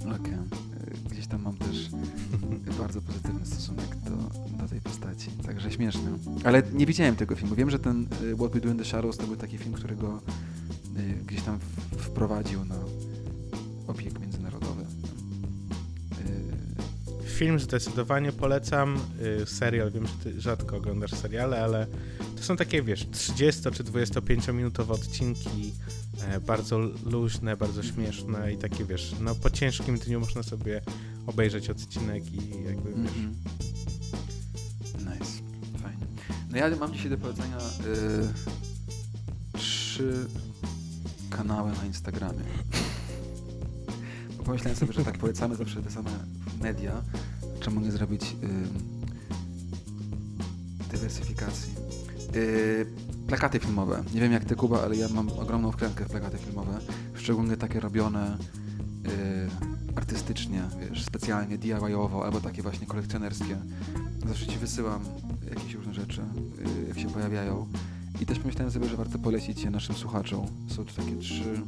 [0.02, 0.16] Okej.
[0.16, 0.34] Okay.
[0.34, 1.90] E, gdzieś tam mam też
[2.82, 4.12] bardzo pozytywny stosunek do,
[4.64, 5.32] do tej postaci.
[5.46, 6.12] Także śmieszny.
[6.44, 7.56] Ale nie widziałem tego filmu.
[7.56, 10.22] Wiem, że ten e, What We Do in the Shadows to był taki film, którego
[11.28, 11.60] gdzieś tam
[11.98, 12.76] wprowadził na
[13.88, 14.20] obieg
[17.38, 19.00] Film zdecydowanie polecam.
[19.46, 21.88] Serial, wiem, że ty rzadko oglądasz seriale, ale
[22.36, 25.74] to są takie, wiesz, 30 czy 25 minutowe odcinki
[26.24, 30.82] E, bardzo luźne, bardzo śmieszne i takie, wiesz, no po ciężkim dniu można sobie
[31.28, 33.34] obejrzeć odcinek i jakby, mm -hmm.
[34.84, 34.94] wiesz...
[34.94, 35.44] Nice,
[35.84, 36.06] fajnie.
[36.50, 38.28] No ja mam dzisiaj do powiedzenia yy,
[39.60, 40.28] trzy
[41.30, 42.44] kanały na Instagramie.
[44.48, 46.10] Pomyślałem sobie, że tak polecamy zawsze te same
[46.62, 47.02] media,
[47.60, 48.50] czemu nie zrobić yy,
[50.92, 51.74] dywersyfikacji.
[52.34, 52.88] Yy,
[53.28, 54.04] plakaty filmowe.
[54.14, 56.80] Nie wiem jak ty, Kuba, ale ja mam ogromną wkrętkę w plakaty filmowe.
[57.14, 58.38] Szczególnie takie robione
[59.04, 59.10] yy,
[59.96, 63.58] artystycznie, wiesz, specjalnie, DIY-owo, albo takie właśnie kolekcjonerskie.
[64.28, 65.02] Zawsze ci wysyłam
[65.50, 66.22] jakieś różne rzeczy,
[66.82, 67.68] yy, jak się pojawiają.
[68.22, 70.46] I też pomyślałem sobie, że warto polecić je naszym słuchaczom.
[70.70, 71.62] Są tu takie trzy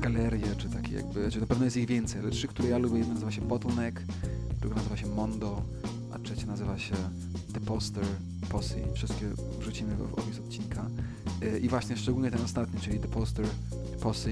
[0.00, 2.98] galerie, czy takie jakby, czy na pewno jest ich więcej, ale trzy, które ja lubię.
[2.98, 4.00] Jedna nazywa się Bottleneck,
[4.60, 5.62] druga nazywa się Mondo,
[6.12, 6.94] a trzecia nazywa się
[7.52, 8.04] The Poster
[8.48, 8.74] Posse.
[8.94, 9.26] Wszystkie
[9.60, 10.86] wrzucimy w opis odcinka.
[11.42, 13.46] Y, I właśnie szczególnie ten ostatni, czyli The Poster
[14.00, 14.30] Posse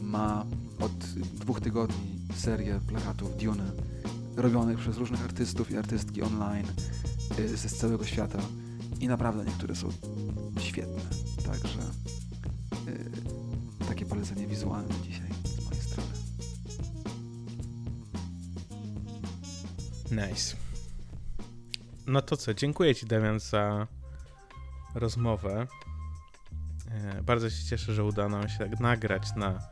[0.00, 0.46] ma
[0.80, 1.04] od
[1.40, 3.72] dwóch tygodni serię plakatów Dune
[4.36, 6.66] robionych przez różnych artystów i artystki online
[7.38, 8.38] y, ze całego świata.
[9.00, 9.88] I naprawdę niektóre są
[20.14, 20.56] Nice.
[22.06, 23.86] No to co, dziękuję Ci Damian za
[24.94, 25.66] rozmowę.
[26.90, 29.68] E, bardzo się cieszę, że udało nam się nagrać na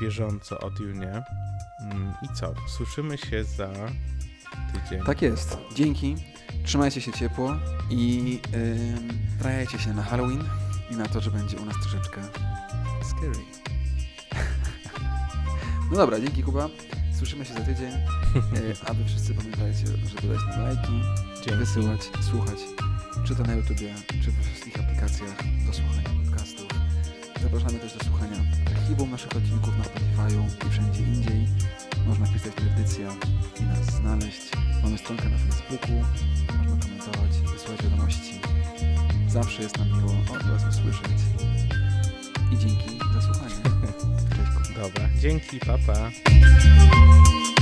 [0.00, 1.24] bieżąco o Dune.
[1.80, 3.68] Mm, I co, słyszymy się za
[4.72, 5.04] tydzień.
[5.06, 5.56] Tak jest.
[5.74, 6.16] Dzięki.
[6.64, 7.56] Trzymajcie się ciepło
[7.90, 8.40] i
[9.72, 10.44] yy, się na Halloween
[10.90, 12.20] i na to, że będzie u nas troszeczkę
[13.02, 13.44] scary.
[15.90, 16.68] no dobra, dzięki Kuba.
[17.18, 17.92] Słyszymy się za tydzień.
[18.36, 20.92] E, aby wszyscy pamiętajcie, że dodać nam lajki,
[21.34, 21.58] Dzięki.
[21.58, 22.58] wysyłać, słuchać,
[23.24, 26.68] czy to na YouTubie, czy we wszystkich aplikacjach do słuchania podcastów.
[27.42, 31.48] Zapraszamy też do słuchania archiwum naszych odcinków na Spotify'u i wszędzie indziej.
[32.06, 33.08] Można wpisać tradycja
[33.60, 34.42] i nas znaleźć.
[34.82, 36.04] Mamy stronkę na Facebooku,
[36.58, 38.40] można komentować, wysyłać wiadomości.
[39.28, 41.18] Zawsze jest nam miło od Was usłyszeć.
[42.52, 43.54] I dzięki za słuchanie.
[44.82, 45.94] Dobra, dzięki, papa.
[45.94, 47.61] Pa.